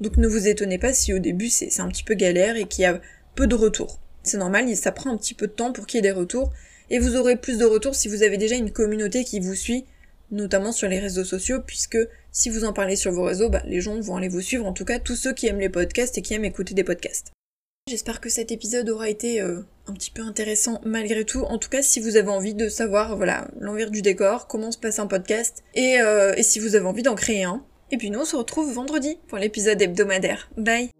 Donc 0.00 0.16
ne 0.16 0.28
vous 0.28 0.46
étonnez 0.46 0.78
pas 0.78 0.92
si 0.92 1.12
au 1.12 1.18
début 1.18 1.48
c'est 1.48 1.80
un 1.80 1.88
petit 1.88 2.04
peu 2.04 2.14
galère 2.14 2.56
et 2.56 2.66
qu'il 2.66 2.82
y 2.82 2.86
a 2.86 3.00
peu 3.34 3.46
de 3.46 3.54
retours. 3.54 4.00
C'est 4.22 4.38
normal, 4.38 4.74
ça 4.76 4.92
prend 4.92 5.10
un 5.10 5.16
petit 5.16 5.34
peu 5.34 5.46
de 5.46 5.52
temps 5.52 5.72
pour 5.72 5.86
qu'il 5.86 5.98
y 5.98 6.00
ait 6.00 6.02
des 6.02 6.10
retours, 6.10 6.52
et 6.90 6.98
vous 6.98 7.16
aurez 7.16 7.36
plus 7.36 7.58
de 7.58 7.64
retours 7.64 7.94
si 7.94 8.08
vous 8.08 8.22
avez 8.22 8.36
déjà 8.36 8.56
une 8.56 8.72
communauté 8.72 9.24
qui 9.24 9.40
vous 9.40 9.54
suit, 9.54 9.84
notamment 10.30 10.72
sur 10.72 10.88
les 10.88 10.98
réseaux 10.98 11.24
sociaux, 11.24 11.60
puisque 11.66 11.98
si 12.32 12.50
vous 12.50 12.64
en 12.64 12.72
parlez 12.72 12.96
sur 12.96 13.12
vos 13.12 13.24
réseaux, 13.24 13.48
bah, 13.48 13.62
les 13.64 13.80
gens 13.80 13.98
vont 14.00 14.16
aller 14.16 14.28
vous 14.28 14.40
suivre, 14.40 14.66
en 14.66 14.72
tout 14.72 14.84
cas 14.84 14.98
tous 14.98 15.16
ceux 15.16 15.32
qui 15.32 15.46
aiment 15.46 15.60
les 15.60 15.68
podcasts 15.68 16.18
et 16.18 16.22
qui 16.22 16.34
aiment 16.34 16.44
écouter 16.44 16.74
des 16.74 16.84
podcasts. 16.84 17.32
J'espère 17.88 18.20
que 18.20 18.28
cet 18.28 18.52
épisode 18.52 18.90
aura 18.90 19.08
été 19.08 19.40
euh, 19.40 19.62
un 19.88 19.94
petit 19.94 20.10
peu 20.10 20.22
intéressant 20.22 20.80
malgré 20.84 21.24
tout. 21.24 21.42
En 21.42 21.58
tout 21.58 21.68
cas, 21.68 21.82
si 21.82 22.00
vous 22.00 22.16
avez 22.16 22.28
envie 22.28 22.54
de 22.54 22.68
savoir, 22.68 23.16
voilà, 23.16 23.48
l'envers 23.58 23.90
du 23.90 24.02
décor, 24.02 24.46
comment 24.46 24.70
se 24.70 24.78
passe 24.78 24.98
un 24.98 25.06
podcast, 25.06 25.64
et, 25.74 26.00
euh, 26.00 26.34
et 26.36 26.42
si 26.42 26.58
vous 26.60 26.76
avez 26.76 26.86
envie 26.86 27.02
d'en 27.02 27.14
créer 27.14 27.44
un. 27.44 27.64
Et 27.90 27.96
puis 27.96 28.10
nous, 28.10 28.20
on 28.20 28.24
se 28.24 28.36
retrouve 28.36 28.72
vendredi 28.72 29.18
pour 29.28 29.38
l'épisode 29.38 29.80
hebdomadaire. 29.80 30.50
Bye 30.56 30.97